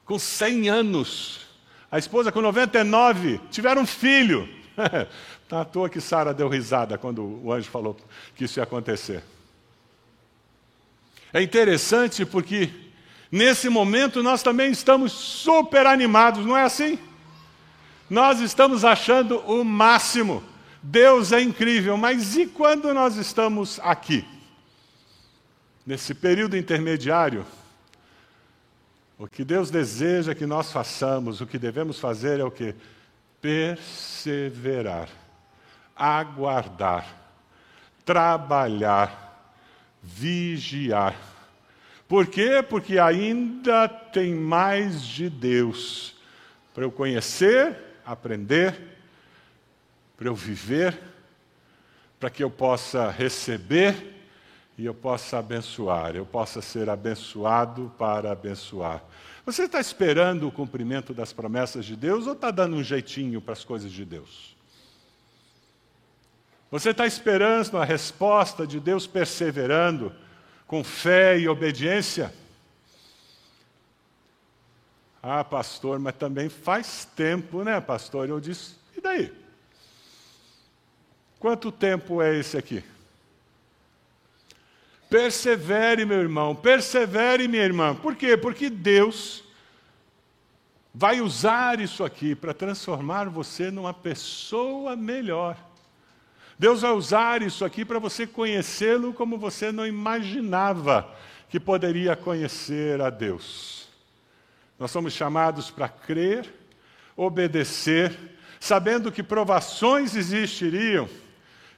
Com 0.04 0.20
100 0.20 0.70
anos, 0.70 1.48
a 1.90 1.98
esposa 1.98 2.32
com 2.32 2.42
99, 2.42 3.40
tiveram 3.50 3.84
um 3.84 3.86
filho. 3.86 4.48
Está 5.44 5.62
à 5.62 5.66
toa 5.66 5.90
que 5.90 6.02
Sara 6.02 6.34
deu 6.34 6.50
risada 6.50 6.98
quando 6.98 7.24
o 7.44 7.52
anjo 7.52 7.70
falou 7.70 7.98
que 8.36 8.44
isso 8.44 8.60
ia 8.60 8.64
acontecer. 8.64 9.24
É 11.34 11.42
interessante 11.42 12.26
porque 12.26 12.70
nesse 13.32 13.70
momento 13.70 14.22
nós 14.22 14.44
também 14.44 14.72
estamos 14.72 15.12
super 15.12 15.86
animados, 15.86 16.46
não 16.46 16.58
é 16.58 16.64
assim? 16.64 17.00
Nós 18.10 18.40
estamos 18.42 18.84
achando 18.84 19.40
o 19.40 19.64
máximo. 19.64 20.44
Deus 20.82 21.32
é 21.32 21.42
incrível, 21.42 21.98
mas 21.98 22.36
e 22.36 22.46
quando 22.46 22.94
nós 22.94 23.16
estamos 23.16 23.80
aqui? 23.82 24.26
Nesse 25.86 26.14
período 26.14 26.58
intermediário, 26.58 27.46
o 29.18 29.28
que 29.28 29.44
Deus 29.44 29.72
deseja 29.72 30.36
que 30.36 30.46
nós 30.46 30.72
façamos, 30.72 31.42
o 31.42 31.48
que 31.48 31.58
devemos 31.58 32.00
fazer 32.00 32.40
é 32.40 32.44
o 32.44 32.52
que? 32.52 32.76
Perseverar, 33.42 35.10
aguardar, 35.96 37.08
trabalhar, 38.06 39.54
vigiar. 40.04 41.16
Por 42.08 42.28
quê? 42.28 42.64
Porque 42.68 43.00
ainda 43.00 43.88
tem 43.88 44.36
mais 44.36 45.02
de 45.02 45.30
Deus 45.30 46.16
para 46.74 46.84
eu 46.84 46.92
conhecer, 46.92 47.76
aprender, 48.06 48.97
para 50.18 50.28
eu 50.28 50.36
viver, 50.36 51.00
para 52.20 52.30
que 52.30 52.44
eu 52.44 52.50
possa 52.50 53.10
receber 53.12 54.16
e 54.78 54.86
eu 54.86 54.94
possa 54.94 55.38
abençoar, 55.38 56.16
eu 56.16 56.26
possa 56.26 56.62
ser 56.62 56.90
abençoado 56.90 57.94
para 57.98 58.32
abençoar. 58.32 59.04
Você 59.46 59.64
está 59.64 59.80
esperando 59.80 60.48
o 60.48 60.52
cumprimento 60.52 61.14
das 61.14 61.32
promessas 61.32 61.86
de 61.86 61.96
Deus 61.96 62.28
ou 62.28 62.34
está 62.34 62.52
dando 62.52 62.76
um 62.76 62.84
jeitinho 62.84 63.40
para 63.40 63.54
as 63.54 63.64
coisas 63.64 63.92
de 63.92 64.04
Deus? 64.04 64.58
Você 66.70 66.90
está 66.90 67.08
esperando 67.08 67.78
a 67.78 67.86
resposta 67.86 68.68
de 68.68 68.80
Deus 68.80 69.08
perseverando 69.08 70.14
com 70.66 70.84
fé 70.84 71.40
e 71.40 71.48
obediência? 71.48 72.34
Ah, 75.24 75.44
pastor, 75.44 75.98
mas 75.98 76.16
também 76.16 76.50
faz 76.50 77.06
tempo, 77.16 77.64
né, 77.64 77.80
pastor? 77.80 78.28
Eu 78.28 78.40
disse, 78.40 78.76
e 78.98 79.02
daí? 79.02 79.47
Quanto 81.40 81.72
tempo 81.72 82.22
é 82.22 82.36
esse 82.36 82.58
aqui? 82.58 82.84
Persevere, 85.10 86.06
meu 86.06 86.20
irmão, 86.20 86.56
persevere, 86.56 87.48
minha 87.48 87.64
irmã. 87.64 87.96
Por 87.96 88.16
quê? 88.16 88.36
Porque 88.36 88.70
Deus 88.70 89.44
vai 90.94 91.22
usar 91.22 91.80
isso 91.80 92.04
aqui 92.04 92.36
para 92.36 92.54
transformar 92.54 93.30
você 93.30 93.70
numa 93.70 93.94
pessoa 93.94 94.96
melhor. 94.96 95.56
Deus 96.58 96.82
vai 96.82 96.92
usar 96.92 97.42
isso 97.44 97.64
aqui 97.64 97.86
para 97.86 98.00
você 98.00 98.26
conhecê-lo 98.26 99.14
como 99.14 99.38
você 99.38 99.72
não 99.72 99.86
imaginava 99.86 101.14
que 101.50 101.60
poderia 101.60 102.16
conhecer 102.16 103.00
a 103.00 103.12
Deus. 103.12 103.88
Nós 104.80 104.92
somos 104.92 105.14
chamados 105.14 105.70
para 105.70 105.88
crer, 105.88 106.52
obedecer, 107.16 108.18
sabendo 108.60 109.12
que 109.12 109.24
provações 109.24 110.16
existiriam. 110.16 111.08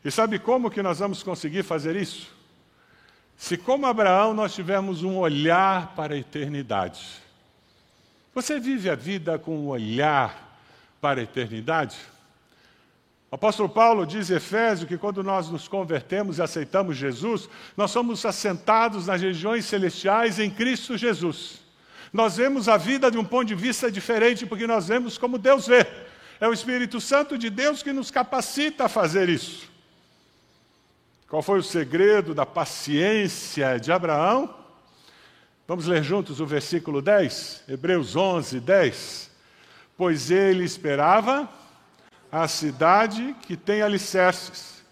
E 0.03 0.09
sabe 0.09 0.39
como 0.39 0.71
que 0.71 0.81
nós 0.81 0.99
vamos 0.99 1.21
conseguir 1.21 1.63
fazer 1.63 1.95
isso? 1.95 2.27
Se, 3.35 3.57
como 3.57 3.85
Abraão, 3.85 4.33
nós 4.33 4.53
tivermos 4.53 5.03
um 5.03 5.17
olhar 5.17 5.93
para 5.95 6.13
a 6.13 6.17
eternidade, 6.17 7.01
você 8.33 8.59
vive 8.59 8.89
a 8.89 8.95
vida 8.95 9.39
com 9.39 9.57
um 9.57 9.67
olhar 9.67 10.59
para 11.01 11.19
a 11.19 11.23
eternidade? 11.23 11.97
O 13.31 13.35
apóstolo 13.35 13.69
Paulo 13.69 14.05
diz 14.05 14.29
em 14.29 14.35
Efésio 14.35 14.88
que 14.88 14.97
quando 14.97 15.23
nós 15.23 15.49
nos 15.49 15.67
convertemos 15.67 16.38
e 16.38 16.41
aceitamos 16.41 16.97
Jesus, 16.97 17.47
nós 17.77 17.91
somos 17.91 18.25
assentados 18.25 19.05
nas 19.07 19.21
regiões 19.21 19.65
celestiais 19.65 20.39
em 20.39 20.49
Cristo 20.49 20.97
Jesus. 20.97 21.59
Nós 22.12 22.38
vemos 22.38 22.67
a 22.67 22.75
vida 22.75 23.12
de 23.12 23.19
um 23.19 23.23
ponto 23.23 23.45
de 23.45 23.55
vista 23.55 23.91
diferente, 23.91 24.45
porque 24.45 24.65
nós 24.65 24.88
vemos 24.88 25.17
como 25.17 25.38
Deus 25.38 25.67
vê. 25.67 25.85
É 26.39 26.47
o 26.47 26.53
Espírito 26.53 26.99
Santo 26.99 27.38
de 27.38 27.49
Deus 27.49 27.83
que 27.83 27.93
nos 27.93 28.09
capacita 28.09 28.85
a 28.85 28.89
fazer 28.89 29.29
isso. 29.29 29.68
Qual 31.29 31.43
foi 31.43 31.59
o 31.59 31.63
segredo 31.63 32.33
da 32.33 32.43
paciência 32.43 33.79
de 33.79 33.91
Abraão? 33.91 34.51
Vamos 35.67 35.85
ler 35.85 36.01
juntos 36.01 36.39
o 36.39 36.45
versículo 36.47 37.03
10, 37.03 37.65
Hebreus 37.67 38.15
11, 38.15 38.59
10. 38.59 39.29
Pois 39.95 40.31
ele 40.31 40.63
esperava 40.63 41.47
a 42.31 42.47
cidade 42.47 43.35
que 43.43 43.55
tem 43.55 43.83
alicerces, 43.83 44.83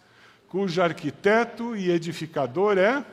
cujo 0.48 0.80
arquiteto 0.80 1.76
e 1.76 1.90
edificador 1.90 2.78
é. 2.78 3.04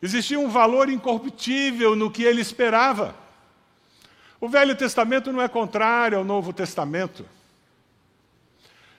Existia 0.00 0.38
um 0.38 0.48
valor 0.48 0.88
incorruptível 0.88 1.96
no 1.96 2.12
que 2.12 2.22
ele 2.22 2.40
esperava. 2.40 3.12
O 4.40 4.48
Velho 4.48 4.76
Testamento 4.76 5.32
não 5.32 5.42
é 5.42 5.48
contrário 5.48 6.16
ao 6.16 6.24
Novo 6.24 6.52
Testamento. 6.52 7.26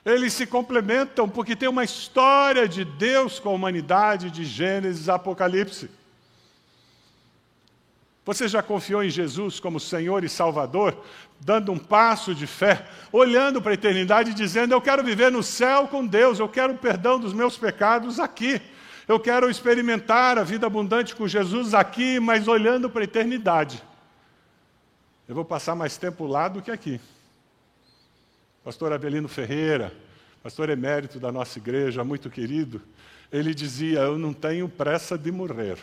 Eles 0.08 0.32
se 0.32 0.46
complementam 0.46 1.28
porque 1.28 1.54
tem 1.54 1.68
uma 1.68 1.84
história 1.84 2.66
de 2.66 2.82
Deus 2.82 3.38
com 3.38 3.50
a 3.50 3.52
humanidade, 3.52 4.30
de 4.30 4.42
Gênesis 4.42 5.06
Apocalipse. 5.06 5.90
Você 8.24 8.48
já 8.48 8.62
confiou 8.62 9.04
em 9.04 9.10
Jesus 9.10 9.60
como 9.60 9.78
Senhor 9.78 10.24
e 10.24 10.28
Salvador, 10.28 10.96
dando 11.38 11.72
um 11.72 11.78
passo 11.78 12.34
de 12.34 12.46
fé, 12.46 12.88
olhando 13.12 13.60
para 13.60 13.72
a 13.72 13.74
eternidade 13.74 14.30
e 14.30 14.34
dizendo: 14.34 14.72
Eu 14.72 14.80
quero 14.80 15.04
viver 15.04 15.30
no 15.30 15.42
céu 15.42 15.86
com 15.86 16.06
Deus, 16.06 16.38
eu 16.38 16.48
quero 16.48 16.72
o 16.72 16.78
perdão 16.78 17.20
dos 17.20 17.34
meus 17.34 17.58
pecados 17.58 18.18
aqui, 18.18 18.62
eu 19.06 19.20
quero 19.20 19.50
experimentar 19.50 20.38
a 20.38 20.42
vida 20.42 20.66
abundante 20.66 21.14
com 21.14 21.28
Jesus 21.28 21.74
aqui, 21.74 22.18
mas 22.18 22.48
olhando 22.48 22.88
para 22.88 23.02
a 23.02 23.04
eternidade. 23.04 23.82
Eu 25.28 25.34
vou 25.34 25.44
passar 25.44 25.74
mais 25.74 25.98
tempo 25.98 26.26
lá 26.26 26.48
do 26.48 26.62
que 26.62 26.70
aqui 26.70 26.98
pastor 28.64 28.92
Avelino 28.92 29.28
Ferreira, 29.28 29.92
pastor 30.42 30.70
emérito 30.70 31.18
da 31.18 31.32
nossa 31.32 31.58
igreja, 31.58 32.04
muito 32.04 32.30
querido, 32.30 32.82
ele 33.32 33.54
dizia: 33.54 34.00
Eu 34.00 34.18
não 34.18 34.32
tenho 34.32 34.68
pressa 34.68 35.16
de 35.16 35.30
morrer. 35.30 35.78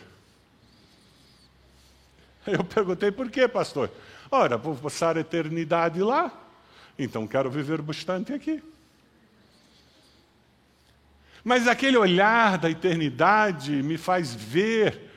Eu 2.46 2.64
perguntei: 2.64 3.12
Por 3.12 3.30
quê, 3.30 3.48
pastor? 3.48 3.90
Ora, 4.30 4.58
vou 4.58 4.76
passar 4.76 5.18
a 5.18 5.22
eternidade 5.22 6.02
lá, 6.02 6.32
então 6.98 7.28
quero 7.28 7.50
viver 7.50 7.82
bastante 7.82 8.34
aqui. 8.34 8.62
Mas 11.44 11.68
aquele 11.68 11.96
olhar 11.96 12.58
da 12.58 12.70
eternidade 12.72 13.72
me 13.84 13.98
faz 13.98 14.34
ver 14.34 15.12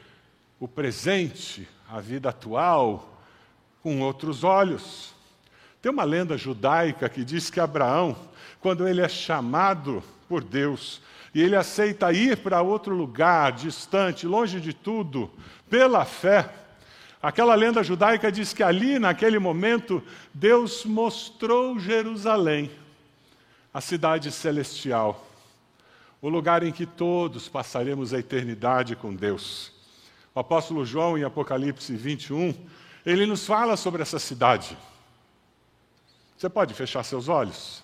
o 0.61 0.69
presente, 0.69 1.67
a 1.89 2.01
vida 2.01 2.29
atual, 2.29 3.19
com 3.83 4.03
outros 4.03 4.45
olhos. 4.45 5.15
Tem 5.81 5.93
uma 5.93 6.05
lenda 6.05 6.37
judaica 6.37 7.09
que 7.09 7.25
diz 7.25 7.51
que 7.51 7.61
Abraão, 7.61 8.17
quando 8.61 8.87
ele 8.87 9.01
é 9.01 9.09
chamado 9.09 10.03
por 10.29 10.43
Deus 10.43 11.01
e 11.35 11.41
ele 11.41 11.55
aceita 11.55 12.13
ir 12.13 12.39
para 12.39 12.63
outro 12.63 12.95
lugar, 12.95 13.53
distante, 13.53 14.27
longe 14.27 14.61
de 14.61 14.73
tudo, 14.73 15.31
pela 15.71 16.05
fé, 16.05 16.51
aquela 17.23 17.55
lenda 17.55 17.83
judaica 17.83 18.33
diz 18.33 18.53
que 18.53 18.63
ali, 18.63 18.99
naquele 18.99 19.39
momento, 19.39 20.03
Deus 20.35 20.85
mostrou 20.85 21.79
Jerusalém, 21.79 22.71
a 23.73 23.81
cidade 23.81 24.33
celestial, 24.33 25.27
o 26.21 26.29
lugar 26.29 26.65
em 26.65 26.73
que 26.73 26.87
todos 26.87 27.49
passaremos 27.49 28.13
a 28.13 28.19
eternidade 28.19 28.97
com 28.97 29.15
Deus. 29.15 29.73
O 30.35 30.41
apóstolo 30.41 30.85
João, 30.85 31.17
em 31.17 31.23
Apocalipse 31.23 31.95
21, 31.95 32.53
ele 33.07 33.27
nos 33.27 33.47
fala 33.47 33.77
sobre 33.77 34.03
essa 34.03 34.19
cidade. 34.19 34.77
Você 36.39 36.49
pode 36.49 36.73
fechar 36.73 37.03
seus 37.03 37.29
olhos? 37.29 37.83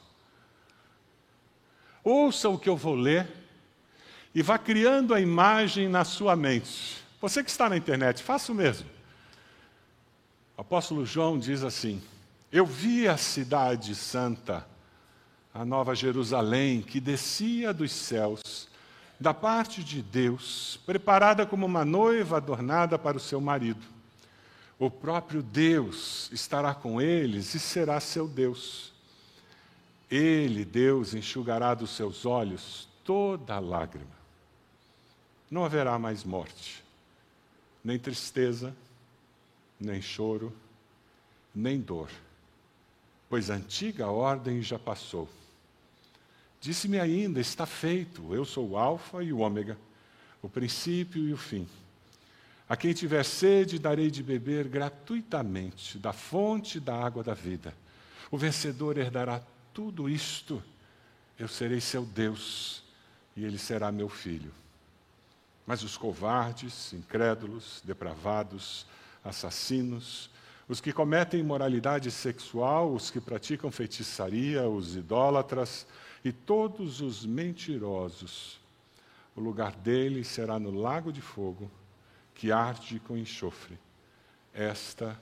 Ouça 2.04 2.48
o 2.48 2.56
que 2.56 2.68
eu 2.68 2.76
vou 2.76 2.94
ler 2.94 3.28
e 4.32 4.42
vá 4.42 4.56
criando 4.56 5.12
a 5.12 5.20
imagem 5.20 5.88
na 5.88 6.04
sua 6.04 6.36
mente. 6.36 7.02
Você 7.20 7.42
que 7.42 7.50
está 7.50 7.68
na 7.68 7.76
internet, 7.76 8.22
faça 8.22 8.52
o 8.52 8.54
mesmo. 8.54 8.88
O 10.56 10.60
apóstolo 10.60 11.04
João 11.04 11.36
diz 11.36 11.64
assim: 11.64 12.00
Eu 12.52 12.64
vi 12.64 13.08
a 13.08 13.16
cidade 13.16 13.92
santa, 13.96 14.64
a 15.52 15.64
nova 15.64 15.92
Jerusalém, 15.96 16.80
que 16.80 17.00
descia 17.00 17.74
dos 17.74 17.90
céus, 17.90 18.68
da 19.18 19.34
parte 19.34 19.82
de 19.82 20.00
Deus, 20.00 20.78
preparada 20.86 21.44
como 21.44 21.66
uma 21.66 21.84
noiva 21.84 22.36
adornada 22.36 22.96
para 22.96 23.16
o 23.16 23.20
seu 23.20 23.40
marido. 23.40 23.93
O 24.78 24.90
próprio 24.90 25.42
Deus 25.42 26.30
estará 26.32 26.74
com 26.74 27.00
eles 27.00 27.54
e 27.54 27.60
será 27.60 28.00
seu 28.00 28.26
Deus. 28.26 28.92
Ele, 30.10 30.64
Deus, 30.64 31.14
enxugará 31.14 31.74
dos 31.74 31.90
seus 31.90 32.26
olhos 32.26 32.88
toda 33.04 33.58
lágrima. 33.58 34.24
Não 35.50 35.64
haverá 35.64 35.98
mais 35.98 36.24
morte, 36.24 36.82
nem 37.82 37.98
tristeza, 37.98 38.74
nem 39.78 40.02
choro, 40.02 40.52
nem 41.54 41.80
dor, 41.80 42.10
pois 43.28 43.50
a 43.50 43.54
antiga 43.54 44.08
ordem 44.08 44.60
já 44.62 44.78
passou. 44.78 45.28
Disse-me 46.60 46.98
ainda: 46.98 47.40
está 47.40 47.66
feito, 47.66 48.34
eu 48.34 48.44
sou 48.44 48.70
o 48.70 48.76
Alfa 48.76 49.22
e 49.22 49.32
o 49.32 49.38
Ômega, 49.38 49.78
o 50.42 50.48
princípio 50.48 51.28
e 51.28 51.32
o 51.32 51.36
fim. 51.36 51.68
A 52.68 52.76
quem 52.76 52.94
tiver 52.94 53.24
sede, 53.24 53.78
darei 53.78 54.10
de 54.10 54.22
beber 54.22 54.68
gratuitamente 54.68 55.98
da 55.98 56.12
fonte 56.12 56.80
da 56.80 56.94
água 56.94 57.22
da 57.22 57.34
vida. 57.34 57.74
O 58.30 58.38
vencedor 58.38 58.96
herdará 58.96 59.42
tudo 59.72 60.08
isto. 60.08 60.62
Eu 61.38 61.46
serei 61.46 61.80
seu 61.80 62.06
Deus 62.06 62.82
e 63.36 63.44
ele 63.44 63.58
será 63.58 63.92
meu 63.92 64.08
filho. 64.08 64.50
Mas 65.66 65.82
os 65.82 65.96
covardes, 65.96 66.92
incrédulos, 66.94 67.82
depravados, 67.84 68.86
assassinos, 69.22 70.30
os 70.66 70.80
que 70.80 70.92
cometem 70.92 71.40
imoralidade 71.40 72.10
sexual, 72.10 72.94
os 72.94 73.10
que 73.10 73.20
praticam 73.20 73.70
feitiçaria, 73.70 74.66
os 74.66 74.96
idólatras 74.96 75.86
e 76.24 76.32
todos 76.32 77.02
os 77.02 77.26
mentirosos, 77.26 78.58
o 79.36 79.40
lugar 79.40 79.72
deles 79.72 80.28
será 80.28 80.58
no 80.58 80.70
lago 80.70 81.12
de 81.12 81.20
fogo 81.20 81.70
que 82.34 82.50
arde 82.52 83.00
com 83.00 83.16
enxofre. 83.16 83.78
Esta 84.52 85.18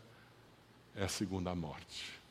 é 0.97 1.05
a 1.05 1.09
segunda 1.09 1.55
morte. 1.55 2.23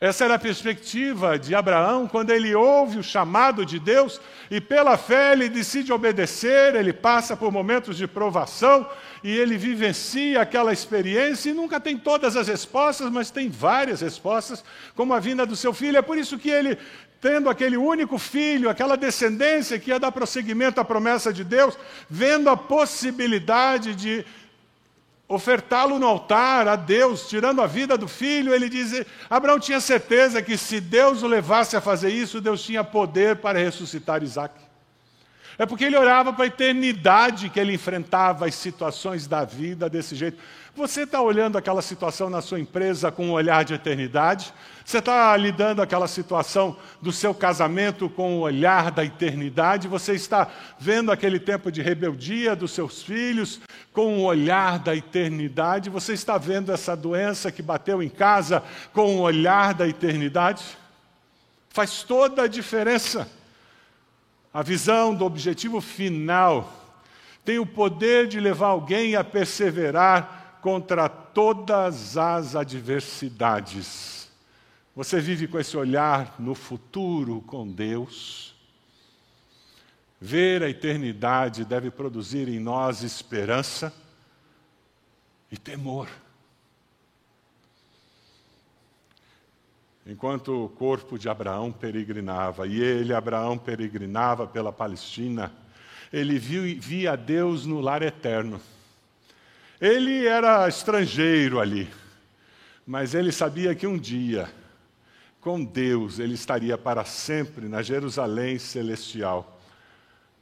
Essa 0.00 0.24
era 0.24 0.36
a 0.36 0.38
perspectiva 0.38 1.38
de 1.38 1.54
Abraão 1.54 2.08
quando 2.08 2.30
ele 2.30 2.54
ouve 2.54 2.98
o 2.98 3.02
chamado 3.02 3.66
de 3.66 3.78
Deus 3.78 4.18
e, 4.50 4.58
pela 4.58 4.96
fé, 4.96 5.32
ele 5.32 5.46
decide 5.46 5.92
obedecer. 5.92 6.74
Ele 6.74 6.90
passa 6.90 7.36
por 7.36 7.52
momentos 7.52 7.98
de 7.98 8.06
provação 8.06 8.88
e 9.22 9.30
ele 9.30 9.58
vivencia 9.58 10.40
aquela 10.40 10.72
experiência 10.72 11.50
e 11.50 11.54
nunca 11.54 11.78
tem 11.78 11.98
todas 11.98 12.34
as 12.34 12.48
respostas, 12.48 13.10
mas 13.10 13.30
tem 13.30 13.50
várias 13.50 14.00
respostas, 14.00 14.64
como 14.94 15.12
a 15.12 15.20
vinda 15.20 15.44
do 15.44 15.54
seu 15.54 15.74
filho. 15.74 15.98
É 15.98 16.02
por 16.02 16.16
isso 16.16 16.38
que 16.38 16.48
ele, 16.48 16.78
tendo 17.20 17.50
aquele 17.50 17.76
único 17.76 18.18
filho, 18.18 18.70
aquela 18.70 18.96
descendência 18.96 19.78
que 19.78 19.90
ia 19.90 20.00
dar 20.00 20.10
prosseguimento 20.10 20.80
à 20.80 20.84
promessa 20.84 21.32
de 21.32 21.44
Deus, 21.44 21.76
vendo 22.08 22.48
a 22.48 22.56
possibilidade 22.56 23.94
de 23.94 24.24
ofertá-lo 25.28 25.98
no 25.98 26.06
altar 26.06 26.66
a 26.66 26.74
Deus, 26.74 27.28
tirando 27.28 27.62
a 27.62 27.66
vida 27.66 27.96
do 27.96 28.08
filho, 28.08 28.54
ele 28.54 28.68
diz: 28.68 29.04
Abraão 29.28 29.60
tinha 29.60 29.80
certeza 29.80 30.42
que 30.42 30.56
se 30.56 30.80
Deus 30.80 31.22
o 31.22 31.28
levasse 31.28 31.76
a 31.76 31.80
fazer 31.80 32.10
isso, 32.10 32.40
Deus 32.40 32.62
tinha 32.62 32.82
poder 32.82 33.36
para 33.36 33.58
ressuscitar 33.58 34.22
Isaac. 34.22 34.54
É 35.58 35.66
porque 35.66 35.84
ele 35.84 35.96
orava 35.96 36.32
para 36.32 36.44
a 36.44 36.48
eternidade 36.48 37.50
que 37.50 37.60
ele 37.60 37.74
enfrentava 37.74 38.46
as 38.46 38.54
situações 38.54 39.26
da 39.26 39.44
vida 39.44 39.90
desse 39.90 40.16
jeito. 40.16 40.38
Você 40.80 41.02
está 41.02 41.20
olhando 41.20 41.58
aquela 41.58 41.82
situação 41.82 42.30
na 42.30 42.40
sua 42.40 42.58
empresa 42.58 43.12
com 43.12 43.26
um 43.26 43.32
olhar 43.32 43.66
de 43.66 43.74
eternidade? 43.74 44.50
Você 44.82 44.96
está 44.96 45.36
lidando 45.36 45.82
aquela 45.82 46.08
situação 46.08 46.74
do 47.02 47.12
seu 47.12 47.34
casamento 47.34 48.08
com 48.08 48.38
o 48.38 48.40
olhar 48.40 48.90
da 48.90 49.04
eternidade? 49.04 49.86
Você 49.86 50.14
está 50.14 50.48
vendo 50.78 51.12
aquele 51.12 51.38
tempo 51.38 51.70
de 51.70 51.82
rebeldia 51.82 52.56
dos 52.56 52.70
seus 52.70 53.02
filhos 53.02 53.60
com 53.92 54.20
o 54.20 54.22
olhar 54.22 54.78
da 54.78 54.96
eternidade? 54.96 55.90
Você 55.90 56.14
está 56.14 56.38
vendo 56.38 56.72
essa 56.72 56.96
doença 56.96 57.52
que 57.52 57.60
bateu 57.60 58.02
em 58.02 58.08
casa 58.08 58.62
com 58.94 59.16
o 59.16 59.20
olhar 59.20 59.74
da 59.74 59.86
eternidade? 59.86 60.64
Faz 61.68 62.02
toda 62.02 62.44
a 62.44 62.48
diferença. 62.48 63.30
A 64.50 64.62
visão 64.62 65.14
do 65.14 65.26
objetivo 65.26 65.82
final 65.82 66.72
tem 67.44 67.58
o 67.58 67.66
poder 67.66 68.26
de 68.26 68.40
levar 68.40 68.68
alguém 68.68 69.14
a 69.14 69.22
perseverar 69.22 70.39
contra 70.60 71.08
todas 71.08 72.16
as 72.16 72.54
adversidades. 72.54 74.28
Você 74.94 75.20
vive 75.20 75.48
com 75.48 75.58
esse 75.58 75.76
olhar 75.76 76.34
no 76.38 76.54
futuro 76.54 77.40
com 77.42 77.66
Deus. 77.66 78.54
Ver 80.20 80.62
a 80.62 80.68
eternidade 80.68 81.64
deve 81.64 81.90
produzir 81.90 82.48
em 82.48 82.58
nós 82.58 83.02
esperança 83.02 83.94
e 85.50 85.56
temor. 85.56 86.08
Enquanto 90.06 90.64
o 90.64 90.68
corpo 90.68 91.18
de 91.18 91.28
Abraão 91.28 91.70
peregrinava, 91.70 92.66
e 92.66 92.80
ele, 92.80 93.14
Abraão, 93.14 93.56
peregrinava 93.56 94.46
pela 94.46 94.72
Palestina, 94.72 95.52
ele 96.12 96.38
viu, 96.38 96.62
via 96.80 97.16
Deus 97.16 97.64
no 97.64 97.80
lar 97.80 98.02
eterno. 98.02 98.60
Ele 99.80 100.26
era 100.26 100.68
estrangeiro 100.68 101.58
ali, 101.58 101.88
mas 102.86 103.14
ele 103.14 103.32
sabia 103.32 103.74
que 103.74 103.86
um 103.86 103.96
dia, 103.96 104.52
com 105.40 105.64
Deus, 105.64 106.18
ele 106.18 106.34
estaria 106.34 106.76
para 106.76 107.02
sempre 107.06 107.66
na 107.66 107.80
Jerusalém 107.80 108.58
celestial. 108.58 109.58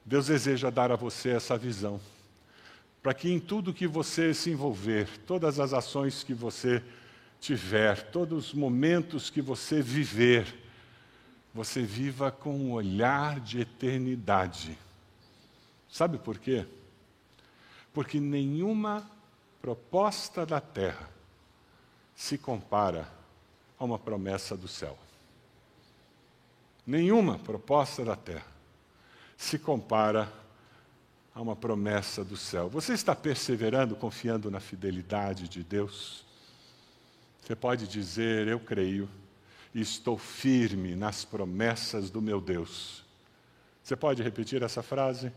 Deus 0.04 0.26
deseja 0.26 0.70
dar 0.70 0.90
a 0.90 0.96
você 0.96 1.28
essa 1.28 1.56
visão, 1.56 2.00
para 3.00 3.14
que 3.14 3.30
em 3.30 3.38
tudo 3.38 3.72
que 3.72 3.86
você 3.86 4.34
se 4.34 4.50
envolver, 4.50 5.06
todas 5.24 5.60
as 5.60 5.72
ações 5.72 6.24
que 6.24 6.34
você 6.34 6.82
tiver, 7.40 8.10
todos 8.10 8.48
os 8.48 8.54
momentos 8.54 9.30
que 9.30 9.40
você 9.40 9.80
viver, 9.80 10.52
você 11.54 11.82
viva 11.82 12.32
com 12.32 12.56
um 12.56 12.72
olhar 12.72 13.38
de 13.38 13.60
eternidade. 13.60 14.76
Sabe 15.88 16.18
por 16.18 16.38
quê? 16.38 16.66
Porque 17.92 18.18
nenhuma 18.18 19.08
proposta 19.60 20.46
da 20.46 20.60
terra 20.60 21.08
se 22.14 22.36
compara 22.36 23.08
a 23.78 23.84
uma 23.84 23.98
promessa 23.98 24.56
do 24.56 24.66
céu. 24.66 24.98
Nenhuma 26.86 27.38
proposta 27.38 28.04
da 28.04 28.16
terra 28.16 28.46
se 29.36 29.58
compara 29.58 30.32
a 31.34 31.40
uma 31.40 31.54
promessa 31.54 32.24
do 32.24 32.36
céu. 32.36 32.68
Você 32.68 32.92
está 32.92 33.14
perseverando, 33.14 33.94
confiando 33.94 34.50
na 34.50 34.58
fidelidade 34.58 35.48
de 35.48 35.62
Deus? 35.62 36.24
Você 37.42 37.54
pode 37.54 37.86
dizer: 37.86 38.48
Eu 38.48 38.58
creio 38.58 39.08
e 39.74 39.80
estou 39.80 40.18
firme 40.18 40.96
nas 40.96 41.24
promessas 41.24 42.10
do 42.10 42.20
meu 42.20 42.40
Deus. 42.40 43.04
Você 43.82 43.94
pode 43.94 44.22
repetir 44.22 44.62
essa 44.62 44.82
frase? 44.82 45.32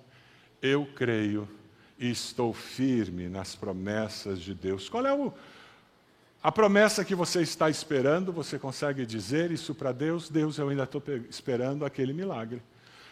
Eu 0.61 0.85
creio 0.95 1.47
estou 2.09 2.51
firme 2.51 3.29
nas 3.29 3.55
promessas 3.55 4.39
de 4.39 4.55
Deus. 4.55 4.89
Qual 4.89 5.05
é 5.05 5.13
o, 5.13 5.31
a 6.41 6.51
promessa 6.51 7.05
que 7.05 7.13
você 7.13 7.41
está 7.41 7.69
esperando? 7.69 8.33
Você 8.33 8.57
consegue 8.57 9.05
dizer 9.05 9.51
isso 9.51 9.75
para 9.75 9.91
Deus? 9.91 10.27
Deus, 10.27 10.57
eu 10.57 10.69
ainda 10.69 10.83
estou 10.83 11.03
esperando 11.29 11.85
aquele 11.85 12.13
milagre. 12.13 12.61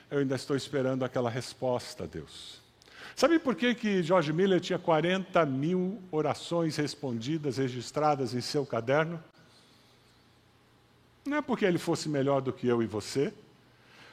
Eu 0.09 0.19
ainda 0.19 0.35
estou 0.35 0.55
esperando 0.55 1.05
aquela 1.05 1.29
resposta, 1.29 2.07
Deus. 2.07 2.59
Sabe 3.15 3.37
por 3.37 3.53
que, 3.53 3.75
que 3.75 4.01
George 4.01 4.33
Miller 4.33 4.59
tinha 4.59 4.79
40 4.79 5.45
mil 5.45 6.01
orações 6.11 6.75
respondidas, 6.75 7.57
registradas 7.57 8.33
em 8.33 8.41
seu 8.41 8.65
caderno? 8.65 9.23
Não 11.25 11.37
é 11.37 11.41
porque 11.41 11.65
ele 11.65 11.77
fosse 11.77 12.09
melhor 12.09 12.41
do 12.41 12.51
que 12.51 12.65
eu 12.65 12.81
e 12.81 12.87
você, 12.87 13.31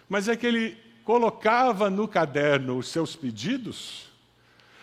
mas 0.07 0.29
é 0.29 0.37
que 0.37 0.47
ele 0.47 0.77
colocava 1.05 1.89
no 1.89 2.07
caderno 2.07 2.77
os 2.77 2.89
seus 2.89 3.17
pedidos 3.17 4.11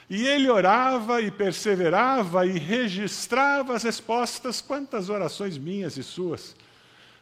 e 0.09 0.27
ele 0.27 0.49
orava 0.49 1.21
e 1.21 1.31
perseverava 1.31 2.45
e 2.45 2.57
registrava 2.59 3.75
as 3.75 3.83
respostas. 3.83 4.61
Quantas 4.61 5.09
orações 5.09 5.57
minhas 5.57 5.97
e 5.97 6.03
suas? 6.03 6.55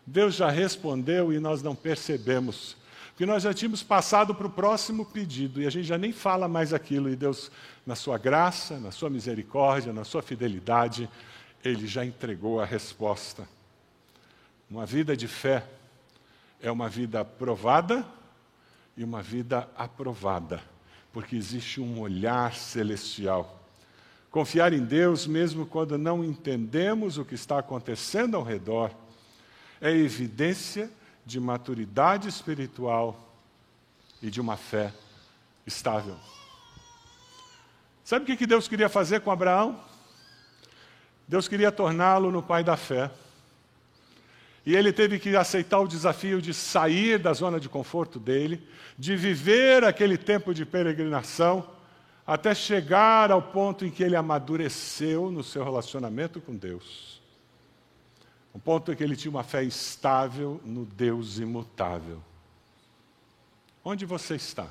Deus 0.06 0.36
já 0.36 0.50
respondeu 0.50 1.32
e 1.32 1.40
nós 1.40 1.62
não 1.62 1.76
percebemos. 1.76 2.76
Porque 3.10 3.26
nós 3.26 3.44
já 3.44 3.54
tínhamos 3.54 3.84
passado 3.84 4.34
para 4.34 4.48
o 4.48 4.50
próximo 4.50 5.06
pedido 5.06 5.62
e 5.62 5.68
a 5.68 5.70
gente 5.70 5.86
já 5.86 5.98
nem 5.98 6.12
fala 6.12 6.48
mais 6.48 6.74
aquilo. 6.74 7.10
E 7.10 7.16
Deus, 7.16 7.52
na 7.86 7.96
sua 7.96 8.18
graça, 8.18 8.80
na 8.80 8.92
sua 8.92 9.10
misericórdia, 9.10 9.94
na 9.94 10.04
sua 10.04 10.22
fidelidade, 10.22 11.08
Ele 11.64 11.86
já 11.86 12.04
entregou 12.04 12.60
a 12.60 12.66
resposta. 12.66 13.48
Uma 14.70 14.86
vida 14.86 15.16
de 15.16 15.28
fé 15.28 15.66
é 16.62 16.72
uma 16.72 16.90
vida 16.90 17.24
provada 17.24 18.06
e 18.96 19.04
uma 19.04 19.22
vida 19.22 19.68
aprovada, 19.76 20.62
porque 21.12 21.36
existe 21.36 21.82
um 21.82 22.00
olhar 22.00 22.54
celestial. 22.56 23.60
Confiar 24.30 24.72
em 24.72 24.84
Deus, 24.84 25.28
mesmo 25.28 25.66
quando 25.66 25.98
não 25.98 26.24
entendemos 26.24 27.18
o 27.18 27.26
que 27.26 27.36
está 27.36 27.60
acontecendo 27.60 28.38
ao 28.38 28.44
redor, 28.44 28.92
é 29.82 29.92
evidência 29.92 30.90
de 31.26 31.40
maturidade 31.40 32.30
espiritual 32.30 33.36
e 34.22 34.30
de 34.30 34.40
uma 34.40 34.56
fé 34.56 34.94
estável. 35.66 36.16
Sabe 38.04 38.32
o 38.32 38.38
que 38.38 38.48
Deus 38.48 38.68
queria 38.68 38.90
fazer 38.90 39.22
com 39.22 39.32
Abraão? 39.32 39.80
Deus 41.28 41.48
queria 41.48 41.72
torná-lo 41.72 42.32
no 42.32 42.44
pai 42.44 42.64
da 42.64 42.76
fé. 42.76 43.10
E 44.66 44.76
ele 44.76 44.94
teve 44.94 45.18
que 45.18 45.36
aceitar 45.36 45.80
o 45.80 45.88
desafio 45.88 46.42
de 46.42 46.54
sair 46.54 47.18
da 47.18 47.34
zona 47.34 47.60
de 47.60 47.68
conforto 47.68 48.20
dele, 48.20 48.66
de 48.98 49.16
viver 49.16 49.84
aquele 49.84 50.18
tempo 50.18 50.54
de 50.54 50.66
peregrinação, 50.66 51.68
até 52.26 52.54
chegar 52.54 53.32
ao 53.32 53.42
ponto 53.42 53.86
em 53.86 53.90
que 53.90 54.04
ele 54.04 54.16
amadureceu 54.16 55.32
no 55.32 55.44
seu 55.44 55.64
relacionamento 55.64 56.40
com 56.40 56.56
Deus. 56.56 57.20
Um 58.54 58.60
ponto 58.60 58.92
em 58.92 58.96
que 58.96 59.04
ele 59.04 59.16
tinha 59.16 59.32
uma 59.32 59.44
fé 59.44 59.64
estável 59.64 60.62
no 60.64 60.86
Deus 60.86 61.40
imutável. 61.40 62.22
Onde 63.84 64.06
você 64.06 64.36
está? 64.36 64.68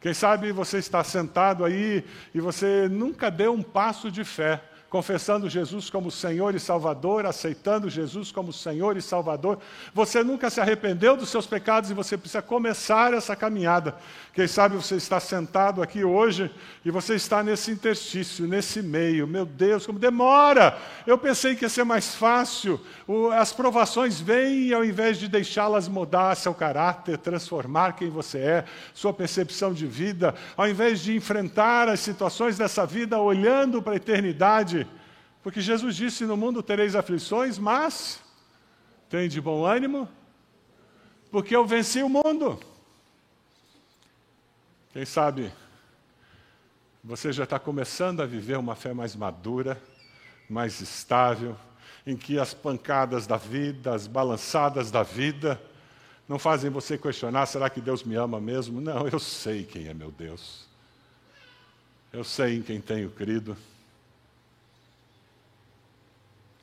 Quem 0.00 0.14
sabe 0.14 0.50
você 0.50 0.78
está 0.78 1.04
sentado 1.04 1.64
aí 1.64 2.04
e 2.34 2.40
você 2.40 2.88
nunca 2.88 3.30
deu 3.30 3.52
um 3.52 3.62
passo 3.62 4.10
de 4.10 4.24
fé 4.24 4.60
confessando 4.92 5.48
Jesus 5.48 5.88
como 5.88 6.10
Senhor 6.10 6.54
e 6.54 6.60
Salvador, 6.60 7.24
aceitando 7.24 7.88
Jesus 7.88 8.30
como 8.30 8.52
Senhor 8.52 8.94
e 8.94 9.00
Salvador. 9.00 9.58
Você 9.94 10.22
nunca 10.22 10.50
se 10.50 10.60
arrependeu 10.60 11.16
dos 11.16 11.30
seus 11.30 11.46
pecados 11.46 11.90
e 11.90 11.94
você 11.94 12.14
precisa 12.18 12.42
começar 12.42 13.14
essa 13.14 13.34
caminhada. 13.34 13.96
Quem 14.34 14.46
sabe 14.46 14.76
você 14.76 14.96
está 14.96 15.18
sentado 15.18 15.82
aqui 15.82 16.04
hoje 16.04 16.50
e 16.84 16.90
você 16.90 17.14
está 17.14 17.42
nesse 17.42 17.70
interstício, 17.70 18.46
nesse 18.46 18.82
meio. 18.82 19.26
Meu 19.26 19.46
Deus, 19.46 19.86
como 19.86 19.98
demora! 19.98 20.76
Eu 21.06 21.16
pensei 21.16 21.56
que 21.56 21.64
ia 21.64 21.70
ser 21.70 21.84
mais 21.84 22.14
fácil. 22.14 22.78
as 23.38 23.50
provações 23.50 24.20
vêm 24.20 24.68
e 24.68 24.74
ao 24.74 24.84
invés 24.84 25.16
de 25.16 25.26
deixá-las 25.26 25.88
mudar 25.88 26.34
seu 26.34 26.52
caráter, 26.52 27.16
transformar 27.16 27.92
quem 27.92 28.10
você 28.10 28.38
é, 28.38 28.64
sua 28.92 29.14
percepção 29.14 29.72
de 29.72 29.86
vida, 29.86 30.34
ao 30.54 30.68
invés 30.68 31.00
de 31.00 31.16
enfrentar 31.16 31.88
as 31.88 32.00
situações 32.00 32.58
dessa 32.58 32.84
vida 32.84 33.18
olhando 33.18 33.80
para 33.80 33.94
a 33.94 33.96
eternidade, 33.96 34.81
porque 35.42 35.60
Jesus 35.60 35.96
disse: 35.96 36.24
No 36.24 36.36
mundo 36.36 36.62
tereis 36.62 36.94
aflições, 36.94 37.58
mas 37.58 38.20
tem 39.08 39.28
de 39.28 39.40
bom 39.40 39.64
ânimo, 39.64 40.08
porque 41.30 41.54
eu 41.54 41.66
venci 41.66 42.02
o 42.02 42.08
mundo. 42.08 42.58
Quem 44.92 45.04
sabe 45.04 45.52
você 47.04 47.32
já 47.32 47.42
está 47.44 47.58
começando 47.58 48.20
a 48.20 48.26
viver 48.26 48.56
uma 48.56 48.76
fé 48.76 48.94
mais 48.94 49.16
madura, 49.16 49.80
mais 50.48 50.80
estável, 50.80 51.56
em 52.06 52.16
que 52.16 52.38
as 52.38 52.54
pancadas 52.54 53.26
da 53.26 53.36
vida, 53.36 53.92
as 53.92 54.06
balançadas 54.06 54.90
da 54.90 55.02
vida, 55.02 55.60
não 56.28 56.38
fazem 56.38 56.70
você 56.70 56.96
questionar: 56.96 57.46
será 57.46 57.68
que 57.68 57.80
Deus 57.80 58.04
me 58.04 58.14
ama 58.14 58.40
mesmo? 58.40 58.80
Não, 58.80 59.08
eu 59.08 59.18
sei 59.18 59.64
quem 59.64 59.88
é 59.88 59.94
meu 59.94 60.12
Deus. 60.12 60.68
Eu 62.12 62.22
sei 62.22 62.58
em 62.58 62.62
quem 62.62 62.80
tenho 62.80 63.10
crido. 63.10 63.56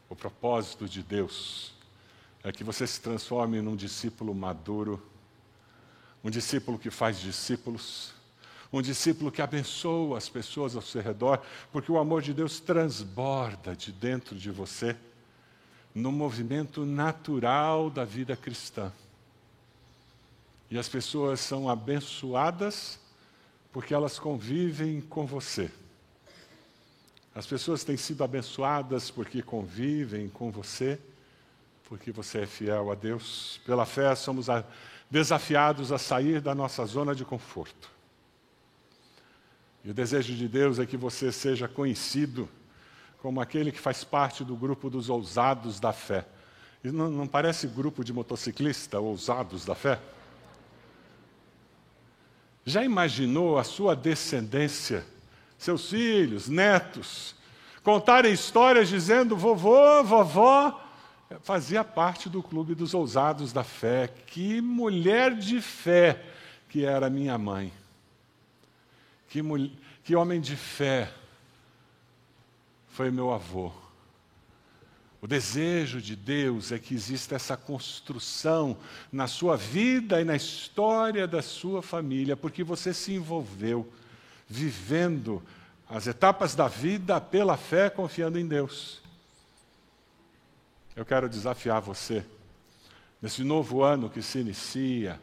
O 0.09 0.15
propósito 0.15 0.89
de 0.89 1.03
Deus 1.03 1.73
é 2.43 2.51
que 2.51 2.63
você 2.63 2.87
se 2.87 2.99
transforme 2.99 3.61
num 3.61 3.75
discípulo 3.75 4.33
maduro, 4.33 5.01
um 6.23 6.29
discípulo 6.29 6.79
que 6.79 6.89
faz 6.89 7.19
discípulos, 7.19 8.13
um 8.73 8.81
discípulo 8.81 9.31
que 9.31 9.41
abençoa 9.41 10.17
as 10.17 10.27
pessoas 10.27 10.75
ao 10.75 10.81
seu 10.81 11.01
redor, 11.01 11.41
porque 11.71 11.91
o 11.91 11.99
amor 11.99 12.21
de 12.21 12.33
Deus 12.33 12.59
transborda 12.59 13.75
de 13.75 13.91
dentro 13.91 14.35
de 14.35 14.49
você 14.49 14.95
no 15.93 16.11
movimento 16.11 16.85
natural 16.85 17.89
da 17.89 18.05
vida 18.05 18.35
cristã. 18.35 18.91
E 20.71 20.77
as 20.77 20.87
pessoas 20.87 21.39
são 21.39 21.67
abençoadas 21.67 22.99
porque 23.71 23.93
elas 23.93 24.17
convivem 24.19 25.01
com 25.01 25.25
você. 25.25 25.71
As 27.33 27.45
pessoas 27.45 27.83
têm 27.83 27.95
sido 27.95 28.23
abençoadas 28.23 29.11
porque 29.11 29.41
convivem 29.41 30.29
com 30.29 30.51
você, 30.51 30.99
porque 31.87 32.11
você 32.11 32.39
é 32.39 32.45
fiel 32.45 32.91
a 32.91 32.95
Deus. 32.95 33.61
Pela 33.65 33.85
fé, 33.85 34.13
somos 34.15 34.47
desafiados 35.09 35.91
a 35.91 35.97
sair 35.97 36.41
da 36.41 36.53
nossa 36.53 36.85
zona 36.85 37.15
de 37.15 37.23
conforto. 37.23 37.89
E 39.83 39.89
o 39.89 39.93
desejo 39.93 40.35
de 40.35 40.47
Deus 40.47 40.79
é 40.79 40.85
que 40.85 40.97
você 40.97 41.31
seja 41.31 41.67
conhecido 41.67 42.49
como 43.21 43.41
aquele 43.41 43.71
que 43.71 43.79
faz 43.79 44.03
parte 44.03 44.43
do 44.43 44.55
grupo 44.55 44.89
dos 44.89 45.09
ousados 45.09 45.79
da 45.79 45.93
fé. 45.93 46.25
E 46.83 46.91
não, 46.91 47.09
não 47.09 47.27
parece 47.27 47.67
grupo 47.67 48.03
de 48.03 48.13
motociclista, 48.13 48.99
ousados 48.99 49.65
da 49.65 49.75
fé? 49.75 49.99
Já 52.65 52.83
imaginou 52.83 53.57
a 53.57 53.63
sua 53.63 53.95
descendência? 53.95 55.05
Seus 55.59 55.89
filhos, 55.89 56.47
netos, 56.47 57.35
contarem 57.83 58.31
histórias 58.31 58.87
dizendo 58.87 59.35
vovô, 59.35 60.01
vovó, 60.03 60.81
fazia 61.41 61.83
parte 61.83 62.29
do 62.29 62.41
clube 62.41 62.73
dos 62.73 62.93
ousados 62.93 63.51
da 63.51 63.63
fé. 63.63 64.07
Que 64.25 64.61
mulher 64.61 65.35
de 65.35 65.61
fé 65.61 66.23
que 66.69 66.85
era 66.85 67.09
minha 67.09 67.37
mãe. 67.37 67.73
Que, 69.27 69.41
mulher, 69.41 69.71
que 70.03 70.15
homem 70.15 70.39
de 70.39 70.55
fé 70.55 71.11
foi 72.87 73.11
meu 73.11 73.31
avô. 73.31 73.71
O 75.21 75.27
desejo 75.27 76.01
de 76.01 76.15
Deus 76.15 76.71
é 76.71 76.79
que 76.79 76.93
exista 76.93 77.35
essa 77.35 77.57
construção 77.57 78.77
na 79.11 79.27
sua 79.27 79.57
vida 79.57 80.21
e 80.21 80.23
na 80.23 80.37
história 80.37 81.27
da 81.27 81.41
sua 81.41 81.81
família, 81.81 82.37
porque 82.37 82.63
você 82.63 82.93
se 82.93 83.13
envolveu 83.13 83.91
vivendo 84.49 85.43
as 85.87 86.07
etapas 86.07 86.55
da 86.55 86.67
vida 86.67 87.21
pela 87.21 87.55
fé, 87.55 87.89
confiando 87.89 88.39
em 88.39 88.47
Deus. 88.47 89.01
Eu 90.95 91.05
quero 91.05 91.29
desafiar 91.29 91.79
você, 91.79 92.25
nesse 93.21 93.43
novo 93.43 93.83
ano 93.83 94.09
que 94.09 94.21
se 94.21 94.39
inicia, 94.39 95.19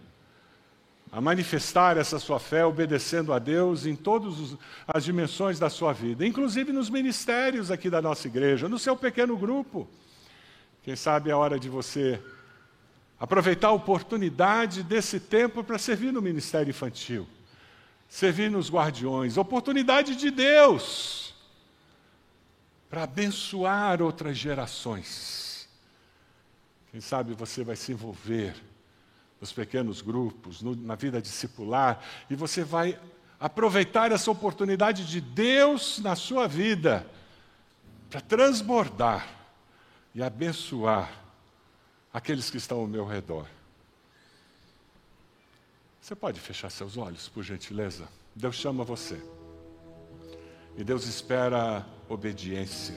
a 1.10 1.20
manifestar 1.20 1.96
essa 1.96 2.18
sua 2.18 2.38
fé 2.38 2.64
obedecendo 2.64 3.32
a 3.32 3.38
Deus 3.38 3.86
em 3.86 3.94
todas 3.94 4.56
as 4.86 5.04
dimensões 5.04 5.58
da 5.58 5.68
sua 5.68 5.92
vida, 5.92 6.26
inclusive 6.26 6.72
nos 6.72 6.88
ministérios 6.88 7.70
aqui 7.70 7.90
da 7.90 8.00
nossa 8.00 8.26
igreja, 8.26 8.68
no 8.68 8.78
seu 8.78 8.96
pequeno 8.96 9.36
grupo. 9.36 9.88
Quem 10.82 10.96
sabe 10.96 11.30
é 11.30 11.34
hora 11.34 11.58
de 11.58 11.68
você 11.68 12.20
aproveitar 13.18 13.68
a 13.68 13.72
oportunidade 13.72 14.82
desse 14.82 15.18
tempo 15.18 15.64
para 15.64 15.78
servir 15.78 16.12
no 16.12 16.22
ministério 16.22 16.70
infantil 16.70 17.26
servir 18.08 18.50
nos 18.50 18.70
guardiões, 18.70 19.36
oportunidade 19.36 20.16
de 20.16 20.30
Deus 20.30 21.34
para 22.88 23.02
abençoar 23.02 24.00
outras 24.00 24.36
gerações. 24.36 25.68
Quem 26.90 27.00
sabe 27.00 27.34
você 27.34 27.64
vai 27.64 27.76
se 27.76 27.92
envolver 27.92 28.54
nos 29.40 29.52
pequenos 29.52 30.00
grupos, 30.00 30.62
no, 30.62 30.74
na 30.74 30.94
vida 30.94 31.20
discipular, 31.20 32.02
e 32.30 32.34
você 32.34 32.64
vai 32.64 32.98
aproveitar 33.38 34.12
essa 34.12 34.30
oportunidade 34.30 35.06
de 35.06 35.20
Deus 35.20 35.98
na 35.98 36.16
sua 36.16 36.46
vida 36.48 37.06
para 38.08 38.20
transbordar 38.20 39.28
e 40.14 40.22
abençoar 40.22 41.12
aqueles 42.12 42.48
que 42.48 42.56
estão 42.56 42.78
ao 42.78 42.86
meu 42.86 43.04
redor. 43.04 43.46
Você 46.06 46.14
pode 46.14 46.38
fechar 46.38 46.70
seus 46.70 46.96
olhos, 46.96 47.28
por 47.28 47.42
gentileza? 47.42 48.06
Deus 48.32 48.54
chama 48.54 48.84
você. 48.84 49.20
E 50.76 50.84
Deus 50.84 51.04
espera 51.04 51.84
obediência. 52.08 52.94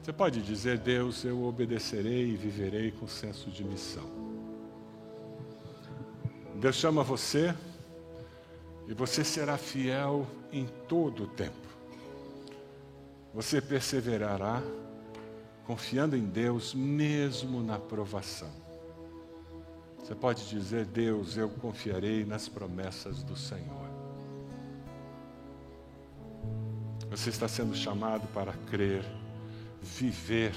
Você 0.00 0.10
pode 0.10 0.40
dizer, 0.40 0.78
Deus, 0.78 1.22
eu 1.22 1.44
obedecerei 1.44 2.30
e 2.30 2.34
viverei 2.34 2.92
com 2.92 3.06
senso 3.06 3.50
de 3.50 3.62
missão. 3.62 4.08
Deus 6.54 6.76
chama 6.76 7.02
você 7.02 7.54
e 8.88 8.94
você 8.94 9.22
será 9.22 9.58
fiel 9.58 10.26
em 10.50 10.66
todo 10.88 11.24
o 11.24 11.26
tempo. 11.26 11.68
Você 13.34 13.60
perseverará 13.60 14.62
confiando 15.66 16.16
em 16.16 16.24
Deus 16.24 16.72
mesmo 16.72 17.62
na 17.62 17.78
provação. 17.78 18.61
Você 20.02 20.16
pode 20.16 20.48
dizer, 20.48 20.84
Deus, 20.84 21.36
eu 21.36 21.48
confiarei 21.48 22.24
nas 22.24 22.48
promessas 22.48 23.22
do 23.22 23.36
Senhor. 23.36 23.88
Você 27.08 27.30
está 27.30 27.46
sendo 27.46 27.74
chamado 27.74 28.26
para 28.28 28.52
crer, 28.70 29.04
viver 29.80 30.52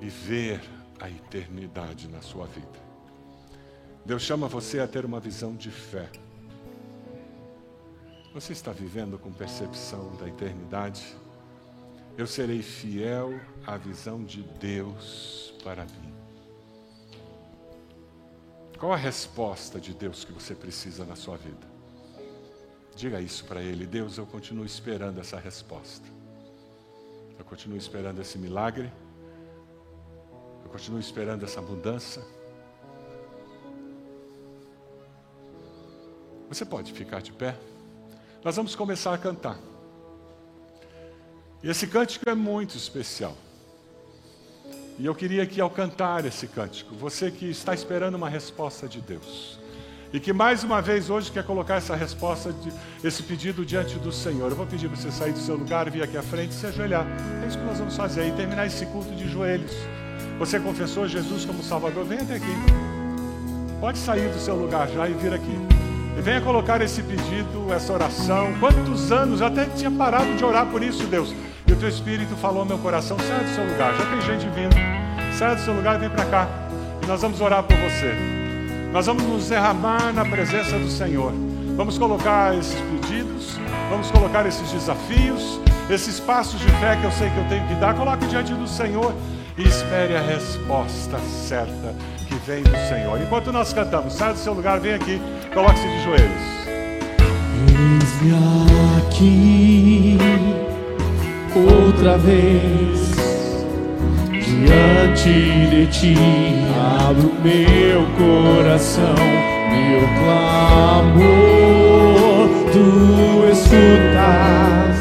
e 0.00 0.08
ver 0.08 0.60
a 1.00 1.08
eternidade 1.08 2.08
na 2.08 2.20
sua 2.20 2.46
vida. 2.46 2.82
Deus 4.04 4.22
chama 4.22 4.48
você 4.48 4.80
a 4.80 4.86
ter 4.86 5.04
uma 5.06 5.20
visão 5.20 5.54
de 5.54 5.70
fé. 5.70 6.10
Você 8.34 8.52
está 8.52 8.72
vivendo 8.72 9.18
com 9.18 9.32
percepção 9.32 10.14
da 10.16 10.28
eternidade? 10.28 11.16
Eu 12.18 12.26
serei 12.26 12.62
fiel 12.62 13.40
à 13.66 13.76
visão 13.76 14.22
de 14.22 14.42
Deus 14.42 15.54
para 15.62 15.84
mim. 15.84 16.11
Qual 18.82 18.92
a 18.92 18.96
resposta 18.96 19.80
de 19.80 19.94
Deus 19.94 20.24
que 20.24 20.32
você 20.32 20.56
precisa 20.56 21.04
na 21.04 21.14
sua 21.14 21.36
vida? 21.36 21.64
Diga 22.96 23.20
isso 23.20 23.44
para 23.44 23.62
Ele. 23.62 23.86
Deus, 23.86 24.18
eu 24.18 24.26
continuo 24.26 24.66
esperando 24.66 25.20
essa 25.20 25.38
resposta. 25.38 26.04
Eu 27.38 27.44
continuo 27.44 27.78
esperando 27.78 28.20
esse 28.20 28.36
milagre. 28.36 28.92
Eu 30.64 30.68
continuo 30.68 30.98
esperando 30.98 31.44
essa 31.44 31.62
mudança. 31.62 32.26
Você 36.48 36.64
pode 36.64 36.92
ficar 36.92 37.22
de 37.22 37.32
pé? 37.32 37.56
Nós 38.42 38.56
vamos 38.56 38.74
começar 38.74 39.14
a 39.14 39.18
cantar. 39.18 39.60
E 41.62 41.70
esse 41.70 41.86
cântico 41.86 42.28
é 42.28 42.34
muito 42.34 42.76
especial. 42.76 43.36
E 44.98 45.06
eu 45.06 45.14
queria 45.14 45.46
que 45.46 45.60
ao 45.60 45.70
cantar 45.70 46.24
esse 46.24 46.46
cântico, 46.46 46.94
você 46.94 47.30
que 47.30 47.46
está 47.50 47.72
esperando 47.74 48.14
uma 48.14 48.28
resposta 48.28 48.86
de 48.86 49.00
Deus, 49.00 49.58
e 50.12 50.20
que 50.20 50.32
mais 50.32 50.62
uma 50.62 50.82
vez 50.82 51.08
hoje 51.08 51.32
quer 51.32 51.42
colocar 51.42 51.76
essa 51.76 51.96
resposta, 51.96 52.52
de, 52.52 52.70
esse 53.02 53.22
pedido 53.22 53.64
diante 53.64 53.98
do 53.98 54.12
Senhor, 54.12 54.50
eu 54.50 54.56
vou 54.56 54.66
pedir 54.66 54.88
para 54.88 54.96
você 54.96 55.10
sair 55.10 55.32
do 55.32 55.38
seu 55.38 55.56
lugar, 55.56 55.88
vir 55.88 56.02
aqui 56.02 56.18
à 56.18 56.22
frente 56.22 56.50
e 56.50 56.54
se 56.54 56.66
ajoelhar. 56.66 57.06
É 57.42 57.46
isso 57.46 57.58
que 57.58 57.64
nós 57.64 57.78
vamos 57.78 57.96
fazer 57.96 58.28
e 58.28 58.32
terminar 58.32 58.66
esse 58.66 58.84
culto 58.86 59.14
de 59.14 59.26
joelhos. 59.26 59.72
Você 60.38 60.60
confessou 60.60 61.08
Jesus 61.08 61.46
como 61.46 61.62
Salvador, 61.62 62.04
vem 62.04 62.18
até 62.18 62.34
aqui. 62.34 62.54
Pode 63.80 63.98
sair 63.98 64.28
do 64.28 64.38
seu 64.38 64.54
lugar 64.54 64.86
já 64.88 65.08
e 65.08 65.14
vir 65.14 65.32
aqui. 65.32 65.58
E 66.18 66.20
venha 66.20 66.42
colocar 66.42 66.82
esse 66.82 67.02
pedido, 67.02 67.72
essa 67.72 67.92
oração. 67.92 68.52
Quantos 68.60 69.10
anos 69.10 69.40
eu 69.40 69.46
até 69.46 69.64
tinha 69.64 69.90
parado 69.90 70.34
de 70.36 70.44
orar 70.44 70.66
por 70.66 70.82
isso, 70.82 71.06
Deus. 71.06 71.34
O 71.72 71.76
teu 71.76 71.88
Espírito 71.88 72.36
falou 72.36 72.60
ao 72.60 72.66
meu 72.66 72.78
coração: 72.78 73.16
sai 73.18 73.44
do 73.44 73.54
seu 73.54 73.64
lugar. 73.64 73.94
Já 73.94 74.04
tem 74.04 74.20
gente 74.20 74.48
vindo. 74.50 74.76
Sai 75.38 75.56
do 75.56 75.62
seu 75.62 75.72
lugar 75.72 75.96
e 75.96 76.00
vem 76.00 76.10
para 76.10 76.26
cá. 76.26 76.48
E 77.02 77.06
nós 77.06 77.22
vamos 77.22 77.40
orar 77.40 77.62
por 77.62 77.76
você. 77.78 78.14
Nós 78.92 79.06
vamos 79.06 79.22
nos 79.22 79.48
derramar 79.48 80.12
na 80.12 80.24
presença 80.24 80.78
do 80.78 80.88
Senhor. 80.88 81.32
Vamos 81.74 81.96
colocar 81.96 82.54
esses 82.54 82.78
pedidos, 82.78 83.58
vamos 83.88 84.10
colocar 84.10 84.44
esses 84.44 84.70
desafios, 84.70 85.58
esses 85.88 86.20
passos 86.20 86.60
de 86.60 86.70
fé 86.72 86.96
que 86.96 87.04
eu 87.04 87.12
sei 87.12 87.30
que 87.30 87.38
eu 87.38 87.48
tenho 87.48 87.66
que 87.66 87.74
dar. 87.76 87.94
Coloque 87.94 88.26
diante 88.26 88.52
do 88.52 88.68
Senhor 88.68 89.14
e 89.56 89.66
espere 89.66 90.14
a 90.14 90.20
resposta 90.20 91.18
certa 91.20 91.94
que 92.28 92.34
vem 92.46 92.62
do 92.62 92.76
Senhor. 92.88 93.18
Enquanto 93.22 93.50
nós 93.50 93.72
cantamos, 93.72 94.12
sai 94.12 94.34
do 94.34 94.38
seu 94.38 94.52
lugar, 94.52 94.78
vem 94.78 94.92
aqui, 94.92 95.18
coloque-se 95.54 95.88
de 95.88 96.04
joelhos. 96.04 96.42
Eis-me 97.66 98.32
aqui 99.08 100.71
outra 101.54 102.16
vez 102.18 103.12
diante 104.30 105.66
de 105.70 105.86
ti. 105.86 106.16
Abro 107.08 107.32
meu 107.42 108.06
coração, 108.16 109.14
meu 109.70 110.08
clamor, 110.18 111.22
tu 112.72 112.86
escutas 113.50 114.98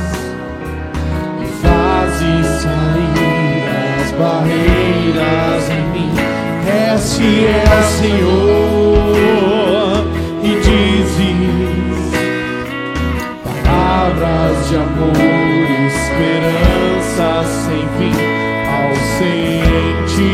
e 1.42 1.44
fazes 1.62 2.46
sair 2.62 3.66
as 4.02 4.10
barreiras 4.12 5.64
em 5.70 5.84
mim. 5.94 6.12
Este 6.94 7.30
é 7.46 7.82
Senhor 7.84 9.14
e 10.44 10.46
dizes 10.60 12.12
palavras 13.64 14.58
de 14.70 14.76
amor, 14.76 15.41
esperança 16.12 17.44
sem 17.48 17.88
fim 17.98 18.12
ao 18.68 18.92
sentir 19.18 20.32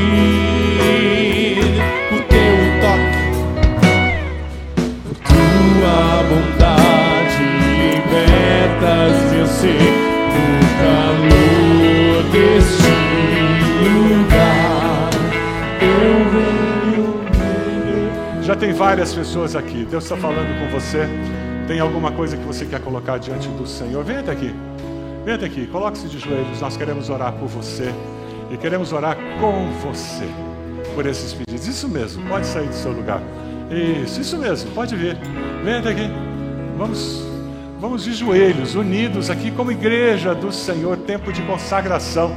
o 2.11 2.17
teu 2.27 2.57
toque, 2.81 3.25
tua 5.27 6.23
bondade 6.29 7.43
libertas 7.69 9.15
meu 9.31 9.47
ser 9.47 9.93
no 10.33 10.45
calor 10.79 12.23
deste 12.31 12.93
lugar. 13.93 15.09
Eu 15.81 16.09
venho. 16.31 17.07
Já 18.43 18.55
tem 18.55 18.73
várias 18.73 19.13
pessoas 19.13 19.55
aqui. 19.55 19.85
Deus 19.89 20.03
está 20.03 20.17
falando 20.17 20.59
com 20.59 20.67
você. 20.71 21.07
Tem 21.67 21.79
alguma 21.81 22.11
coisa 22.11 22.37
que 22.37 22.45
você 22.45 22.65
quer 22.65 22.79
colocar 22.79 23.17
diante 23.17 23.49
do 23.49 23.67
Senhor? 23.67 24.03
Venha 24.03 24.21
até 24.21 24.31
aqui. 24.31 24.55
Até 25.33 25.45
aqui. 25.45 25.67
Coloque-se 25.67 26.07
de 26.07 26.19
joelhos. 26.19 26.61
Nós 26.61 26.77
queremos 26.77 27.09
orar 27.09 27.33
por 27.33 27.47
você. 27.47 27.93
E 28.49 28.57
queremos 28.57 28.93
orar 28.93 29.17
com 29.39 29.69
você 29.81 30.27
por 30.95 31.05
esses 31.05 31.33
pedidos. 31.33 31.67
Isso 31.67 31.87
mesmo. 31.89 32.25
Pode 32.27 32.45
sair 32.45 32.67
do 32.67 32.73
seu 32.73 32.91
lugar. 32.91 33.21
Isso, 33.69 34.21
isso 34.21 34.37
mesmo. 34.37 34.71
Pode 34.71 34.95
vir. 34.95 35.17
Até 35.79 35.89
aqui. 35.89 36.09
Vamos, 36.77 37.23
vamos 37.79 38.03
de 38.03 38.13
joelhos, 38.13 38.75
unidos 38.75 39.29
aqui 39.29 39.51
como 39.51 39.71
igreja 39.71 40.33
do 40.33 40.51
Senhor. 40.51 40.95
Tempo 40.97 41.33
de 41.33 41.41
consagração. 41.41 42.31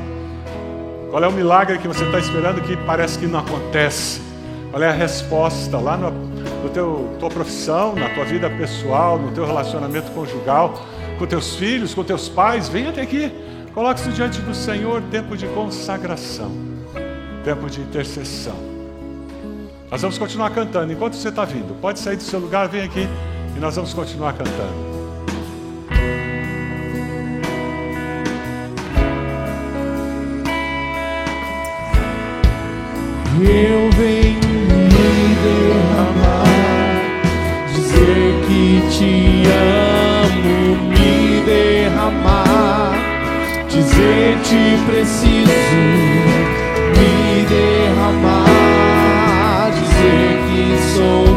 Qual 1.11 1.23
é 1.23 1.29
o 1.29 1.33
milagre 1.33 1.79
que 1.79 1.89
você 1.89 2.05
está 2.05 2.19
esperando 2.19 2.61
que 2.63 2.77
parece 2.77 3.19
que 3.19 3.27
não 3.27 3.41
acontece? 3.41 4.21
Qual 4.71 4.83
é 4.83 4.89
a 4.89 4.93
resposta 4.93 5.77
lá 5.79 5.97
no, 5.97 6.11
no 6.11 6.69
teu 6.71 7.17
tua 7.19 7.29
profissão, 7.29 7.95
na 7.95 8.09
tua 8.11 8.25
vida 8.25 8.49
pessoal, 8.49 9.19
no 9.19 9.33
teu 9.33 9.45
relacionamento 9.45 10.11
conjugal, 10.13 10.87
com 11.21 11.27
teus 11.27 11.55
filhos, 11.55 11.93
com 11.93 12.03
teus 12.03 12.31
pais? 12.31 12.67
Vem 12.67 12.89
até 12.89 13.03
aqui. 13.03 13.31
Coloque-se 13.75 14.11
diante 14.11 14.41
do 14.41 14.55
Senhor, 14.55 15.03
tempo 15.11 15.37
de 15.37 15.47
consagração, 15.49 16.51
tempo 17.45 17.69
de 17.69 17.83
intercessão. 17.83 18.57
Nós 19.91 20.01
vamos 20.01 20.17
continuar 20.17 20.49
cantando. 20.51 20.91
Enquanto 20.91 21.15
você 21.15 21.29
está 21.29 21.45
vindo, 21.45 21.79
pode 21.79 21.99
sair 21.99 22.17
do 22.17 22.23
seu 22.23 22.41
lugar, 22.41 22.69
vem 22.69 22.81
aqui 22.83 23.07
e 23.55 23.61
nós 23.61 23.77
vamos 23.77 23.93
continuar 23.93 24.33
cantando. 24.33 24.89
Eu 33.43 33.91
venho 33.93 34.41
me 34.41 35.35
derramar, 35.43 36.45
dizer 37.75 38.41
que 38.47 38.83
te 38.91 39.45
amo, 39.51 40.60
te 44.43 44.79
preciso, 44.91 45.77
me 46.97 47.45
derramar, 47.49 48.51
dizer 49.73 50.31
que 50.49 50.65
sou 50.95 51.30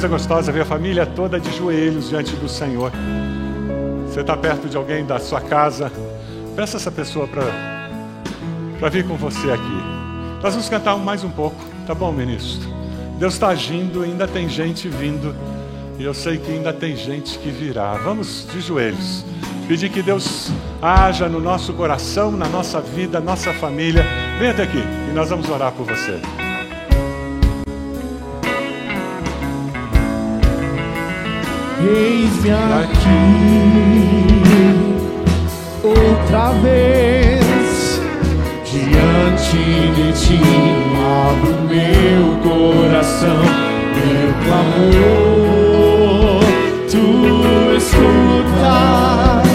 coisa 0.00 0.08
gostosa 0.08 0.50
ver 0.50 0.62
a 0.62 0.64
família 0.64 1.04
toda 1.04 1.38
de 1.38 1.54
joelhos 1.54 2.08
diante 2.08 2.34
do 2.36 2.48
Senhor. 2.48 2.90
Você 4.06 4.22
está 4.22 4.34
perto 4.34 4.66
de 4.66 4.74
alguém 4.74 5.04
da 5.04 5.18
sua 5.18 5.42
casa, 5.42 5.92
peça 6.56 6.78
essa 6.78 6.90
pessoa 6.90 7.28
para 7.28 8.88
vir 8.88 9.06
com 9.06 9.14
você 9.16 9.50
aqui. 9.50 9.82
Nós 10.42 10.54
vamos 10.54 10.70
cantar 10.70 10.96
mais 10.96 11.22
um 11.22 11.28
pouco, 11.28 11.62
tá 11.86 11.94
bom, 11.94 12.12
ministro? 12.12 12.66
Deus 13.18 13.34
está 13.34 13.48
agindo, 13.48 14.02
ainda 14.02 14.26
tem 14.26 14.48
gente 14.48 14.88
vindo, 14.88 15.36
e 15.98 16.04
eu 16.04 16.14
sei 16.14 16.38
que 16.38 16.50
ainda 16.50 16.72
tem 16.72 16.96
gente 16.96 17.38
que 17.38 17.50
virá. 17.50 17.92
Vamos 18.02 18.46
de 18.50 18.58
joelhos, 18.62 19.22
pedir 19.68 19.90
que 19.90 20.02
Deus 20.02 20.50
haja 20.80 21.28
no 21.28 21.40
nosso 21.40 21.74
coração, 21.74 22.30
na 22.30 22.48
nossa 22.48 22.80
vida, 22.80 23.20
nossa 23.20 23.52
família. 23.52 24.06
Vem 24.38 24.48
até 24.48 24.62
aqui 24.62 24.82
e 25.10 25.12
nós 25.12 25.28
vamos 25.28 25.50
orar 25.50 25.72
por 25.72 25.84
você. 25.84 26.18
Eis-me 31.82 32.50
aqui 32.50 33.40
outra 35.82 36.50
vez 36.60 38.00
diante 38.64 39.60
de 39.94 40.12
ti. 40.12 40.40
abro 41.30 41.54
meu 41.68 42.22
coração, 42.42 43.42
meu 43.94 44.30
clamor. 44.44 45.60
Tu 46.90 47.04
escutas 47.76 49.49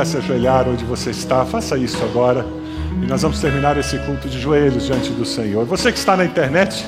quiser 0.00 0.04
se 0.04 0.16
ajoelhar 0.18 0.68
onde 0.68 0.84
você 0.84 1.10
está, 1.10 1.44
faça 1.44 1.76
isso 1.76 2.02
agora. 2.04 2.46
E 3.02 3.06
nós 3.06 3.22
vamos 3.22 3.40
terminar 3.40 3.76
esse 3.76 3.98
culto 4.00 4.28
de 4.28 4.38
joelhos 4.40 4.86
diante 4.86 5.10
do 5.10 5.24
Senhor. 5.24 5.64
Você 5.66 5.92
que 5.92 5.98
está 5.98 6.16
na 6.16 6.24
internet, 6.24 6.86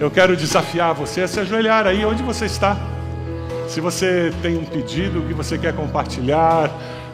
eu 0.00 0.10
quero 0.10 0.36
desafiar 0.36 0.94
você 0.94 1.22
a 1.22 1.28
se 1.28 1.40
ajoelhar 1.40 1.86
aí 1.86 2.04
onde 2.04 2.22
você 2.22 2.46
está. 2.46 2.76
Se 3.68 3.80
você 3.80 4.32
tem 4.42 4.56
um 4.56 4.64
pedido 4.64 5.22
que 5.26 5.34
você 5.34 5.58
quer 5.58 5.74
compartilhar, 5.74 6.70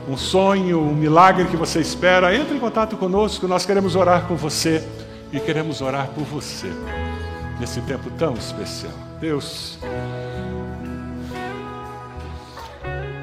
um 0.08 0.16
sonho, 0.16 0.80
um 0.80 0.94
milagre 0.94 1.46
que 1.46 1.56
você 1.56 1.80
espera, 1.80 2.34
entre 2.34 2.56
em 2.56 2.58
contato 2.58 2.96
conosco. 2.96 3.48
Nós 3.48 3.64
queremos 3.64 3.96
orar 3.96 4.22
com 4.22 4.36
você 4.36 4.86
e 5.32 5.40
queremos 5.40 5.80
orar 5.80 6.08
por 6.08 6.24
você 6.24 6.68
nesse 7.58 7.80
tempo 7.82 8.10
tão 8.18 8.34
especial. 8.34 8.92
Deus, 9.20 9.78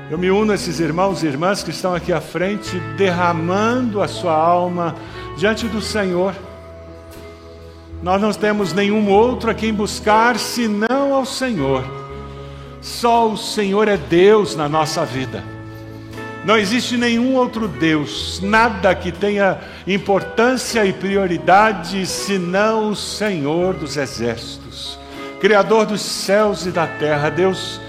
Eu 0.09 0.17
me 0.17 0.31
uno 0.31 0.51
a 0.51 0.55
esses 0.55 0.79
irmãos 0.79 1.21
e 1.21 1.27
irmãs 1.27 1.61
que 1.61 1.69
estão 1.69 1.93
aqui 1.93 2.11
à 2.11 2.19
frente, 2.19 2.79
derramando 2.97 4.01
a 4.01 4.07
sua 4.07 4.33
alma 4.33 4.95
diante 5.37 5.67
do 5.67 5.79
Senhor. 5.81 6.33
Nós 8.01 8.19
não 8.19 8.31
temos 8.33 8.73
nenhum 8.73 9.07
outro 9.11 9.51
a 9.51 9.53
quem 9.53 9.71
buscar 9.71 10.39
senão 10.39 11.13
ao 11.13 11.27
Senhor. 11.27 11.83
Só 12.81 13.29
o 13.29 13.37
Senhor 13.37 13.87
é 13.87 13.97
Deus 13.97 14.55
na 14.55 14.67
nossa 14.67 15.05
vida. 15.05 15.43
Não 16.43 16.57
existe 16.57 16.97
nenhum 16.97 17.35
outro 17.35 17.67
Deus, 17.67 18.39
nada 18.41 18.95
que 18.95 19.11
tenha 19.11 19.59
importância 19.85 20.83
e 20.85 20.93
prioridade 20.93 22.07
senão 22.07 22.89
o 22.89 22.95
Senhor 22.95 23.75
dos 23.75 23.95
exércitos, 23.95 24.97
Criador 25.39 25.85
dos 25.85 26.01
céus 26.01 26.65
e 26.65 26.71
da 26.71 26.87
terra. 26.87 27.29
Deus, 27.29 27.79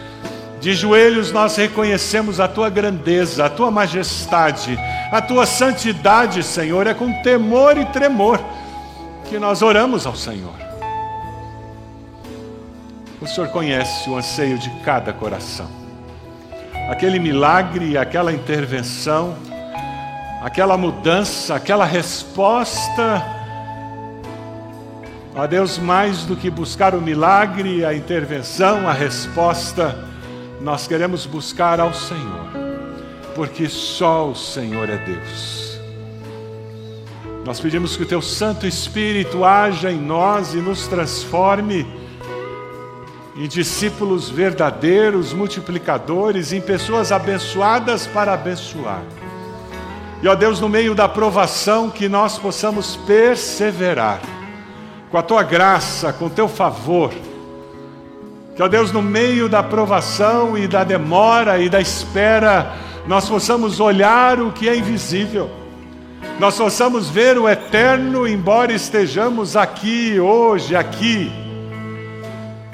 de 0.60 0.74
joelhos 0.74 1.32
nós 1.32 1.56
reconhecemos 1.56 2.38
a 2.38 2.46
tua 2.46 2.68
grandeza, 2.68 3.46
a 3.46 3.50
tua 3.50 3.70
majestade, 3.70 4.78
a 5.10 5.20
tua 5.22 5.46
santidade, 5.46 6.42
Senhor. 6.42 6.86
É 6.86 6.92
com 6.92 7.10
temor 7.22 7.78
e 7.78 7.86
tremor 7.86 8.38
que 9.28 9.38
nós 9.38 9.62
oramos 9.62 10.06
ao 10.06 10.14
Senhor. 10.14 10.54
O 13.20 13.26
Senhor 13.26 13.48
conhece 13.48 14.08
o 14.10 14.16
anseio 14.16 14.58
de 14.58 14.70
cada 14.84 15.12
coração. 15.12 15.68
Aquele 16.90 17.18
milagre, 17.18 17.96
aquela 17.96 18.32
intervenção, 18.32 19.36
aquela 20.42 20.76
mudança, 20.76 21.54
aquela 21.54 21.86
resposta. 21.86 23.24
Ó 25.34 25.46
Deus, 25.46 25.78
mais 25.78 26.24
do 26.24 26.36
que 26.36 26.50
buscar 26.50 26.94
o 26.94 27.00
milagre, 27.00 27.84
a 27.84 27.94
intervenção, 27.94 28.86
a 28.88 28.92
resposta, 28.92 30.09
nós 30.60 30.86
queremos 30.86 31.24
buscar 31.24 31.80
ao 31.80 31.94
Senhor, 31.94 32.46
porque 33.34 33.68
só 33.68 34.28
o 34.28 34.34
Senhor 34.34 34.88
é 34.90 34.98
Deus. 34.98 35.80
Nós 37.44 37.58
pedimos 37.58 37.96
que 37.96 38.02
o 38.02 38.06
Teu 38.06 38.20
Santo 38.20 38.66
Espírito 38.66 39.44
haja 39.44 39.90
em 39.90 39.98
nós 39.98 40.54
e 40.54 40.58
nos 40.58 40.86
transforme 40.86 41.86
em 43.34 43.48
discípulos 43.48 44.28
verdadeiros, 44.28 45.32
multiplicadores, 45.32 46.52
em 46.52 46.60
pessoas 46.60 47.10
abençoadas 47.10 48.06
para 48.06 48.34
abençoar. 48.34 49.02
E 50.22 50.28
ó 50.28 50.34
Deus, 50.34 50.60
no 50.60 50.68
meio 50.68 50.94
da 50.94 51.08
provação, 51.08 51.88
que 51.88 52.06
nós 52.06 52.38
possamos 52.38 52.96
perseverar, 52.96 54.20
com 55.10 55.16
a 55.16 55.22
tua 55.22 55.42
graça, 55.42 56.12
com 56.12 56.26
o 56.26 56.30
teu 56.30 56.46
favor. 56.46 57.10
Que 58.60 58.64
ó 58.64 58.68
Deus, 58.68 58.92
no 58.92 59.00
meio 59.00 59.48
da 59.48 59.62
provação 59.62 60.54
e 60.54 60.68
da 60.68 60.84
demora 60.84 61.58
e 61.58 61.70
da 61.70 61.80
espera, 61.80 62.76
nós 63.06 63.26
possamos 63.26 63.80
olhar 63.80 64.38
o 64.38 64.52
que 64.52 64.68
é 64.68 64.76
invisível, 64.76 65.50
nós 66.38 66.58
possamos 66.58 67.08
ver 67.08 67.38
o 67.38 67.48
eterno, 67.48 68.28
embora 68.28 68.70
estejamos 68.70 69.56
aqui, 69.56 70.20
hoje, 70.20 70.76
aqui. 70.76 71.32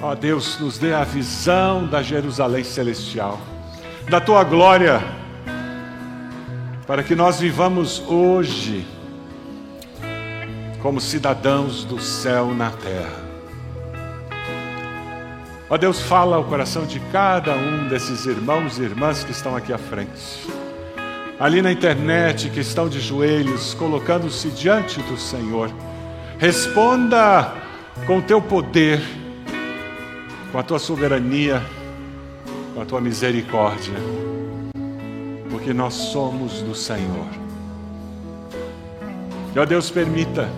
Ó 0.02 0.12
Deus, 0.16 0.58
nos 0.58 0.76
dê 0.76 0.92
a 0.92 1.04
visão 1.04 1.86
da 1.86 2.02
Jerusalém 2.02 2.64
celestial, 2.64 3.38
da 4.10 4.20
tua 4.20 4.42
glória, 4.42 5.00
para 6.84 7.04
que 7.04 7.14
nós 7.14 7.38
vivamos 7.38 8.02
hoje 8.08 8.84
como 10.82 11.00
cidadãos 11.00 11.84
do 11.84 12.00
céu 12.00 12.52
na 12.52 12.70
terra. 12.72 13.25
Ó 15.68 15.76
Deus, 15.76 16.00
fala 16.00 16.36
ao 16.36 16.44
coração 16.44 16.86
de 16.86 17.00
cada 17.12 17.54
um 17.54 17.88
desses 17.88 18.24
irmãos 18.24 18.78
e 18.78 18.82
irmãs 18.82 19.24
que 19.24 19.32
estão 19.32 19.56
aqui 19.56 19.72
à 19.72 19.78
frente, 19.78 20.46
ali 21.40 21.60
na 21.60 21.72
internet, 21.72 22.50
que 22.50 22.60
estão 22.60 22.88
de 22.88 23.00
joelhos, 23.00 23.74
colocando-se 23.74 24.48
diante 24.50 25.02
do 25.02 25.16
Senhor. 25.16 25.70
Responda 26.38 27.52
com 28.06 28.18
o 28.18 28.22
teu 28.22 28.40
poder 28.40 29.00
com 30.56 30.60
a 30.60 30.62
tua 30.62 30.78
soberania, 30.78 31.62
com 32.74 32.80
a 32.80 32.84
tua 32.86 32.98
misericórdia, 32.98 33.92
porque 35.50 35.74
nós 35.74 35.92
somos 35.92 36.62
do 36.62 36.74
Senhor. 36.74 37.26
E 39.54 39.58
ó 39.58 39.66
Deus, 39.66 39.90
permita 39.90 40.48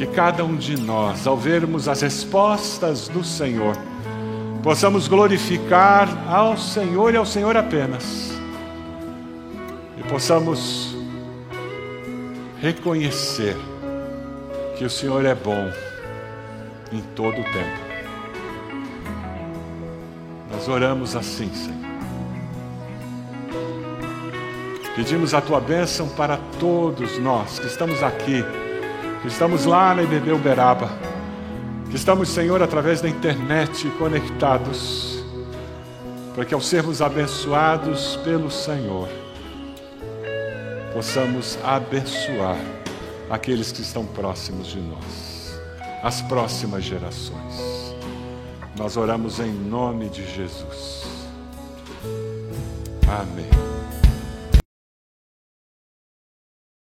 que 0.00 0.06
cada 0.06 0.42
um 0.42 0.56
de 0.56 0.80
nós, 0.80 1.26
ao 1.26 1.36
vermos 1.36 1.86
as 1.86 2.00
respostas 2.00 3.06
do 3.06 3.22
Senhor, 3.22 3.76
possamos 4.62 5.06
glorificar 5.06 6.08
ao 6.26 6.56
Senhor 6.56 7.12
e 7.12 7.18
ao 7.18 7.26
Senhor 7.26 7.54
apenas, 7.54 8.32
e 9.98 10.02
possamos 10.04 10.96
reconhecer 12.62 13.54
que 14.78 14.86
o 14.86 14.88
Senhor 14.88 15.22
é 15.26 15.34
bom 15.34 15.70
em 16.90 17.02
todo 17.14 17.38
o 17.38 17.44
tempo. 17.44 17.80
Nós 20.50 20.66
oramos 20.66 21.14
assim, 21.14 21.52
Senhor. 21.52 21.76
Pedimos 24.96 25.34
a 25.34 25.42
tua 25.42 25.60
bênção 25.60 26.08
para 26.08 26.38
todos 26.58 27.18
nós 27.18 27.58
que 27.58 27.66
estamos 27.66 28.02
aqui, 28.02 28.42
que 29.20 29.28
estamos 29.28 29.66
lá 29.66 29.94
na 29.94 30.02
IBB 30.02 30.32
Uberaba, 30.32 30.90
que 31.90 31.96
estamos, 31.96 32.28
Senhor, 32.28 32.62
através 32.62 33.00
da 33.00 33.08
internet 33.08 33.88
conectados, 33.98 35.22
para 36.34 36.44
que 36.44 36.54
ao 36.54 36.60
sermos 36.60 37.02
abençoados 37.02 38.16
pelo 38.24 38.50
Senhor, 38.50 39.08
possamos 40.94 41.58
abençoar 41.64 42.56
aqueles 43.28 43.70
que 43.72 43.82
estão 43.82 44.04
próximos 44.06 44.68
de 44.68 44.80
nós, 44.80 45.60
as 46.02 46.22
próximas 46.22 46.84
gerações. 46.84 47.94
Nós 48.76 48.96
oramos 48.96 49.38
em 49.38 49.52
nome 49.52 50.08
de 50.08 50.24
Jesus. 50.34 51.04
Amém. 53.06 53.69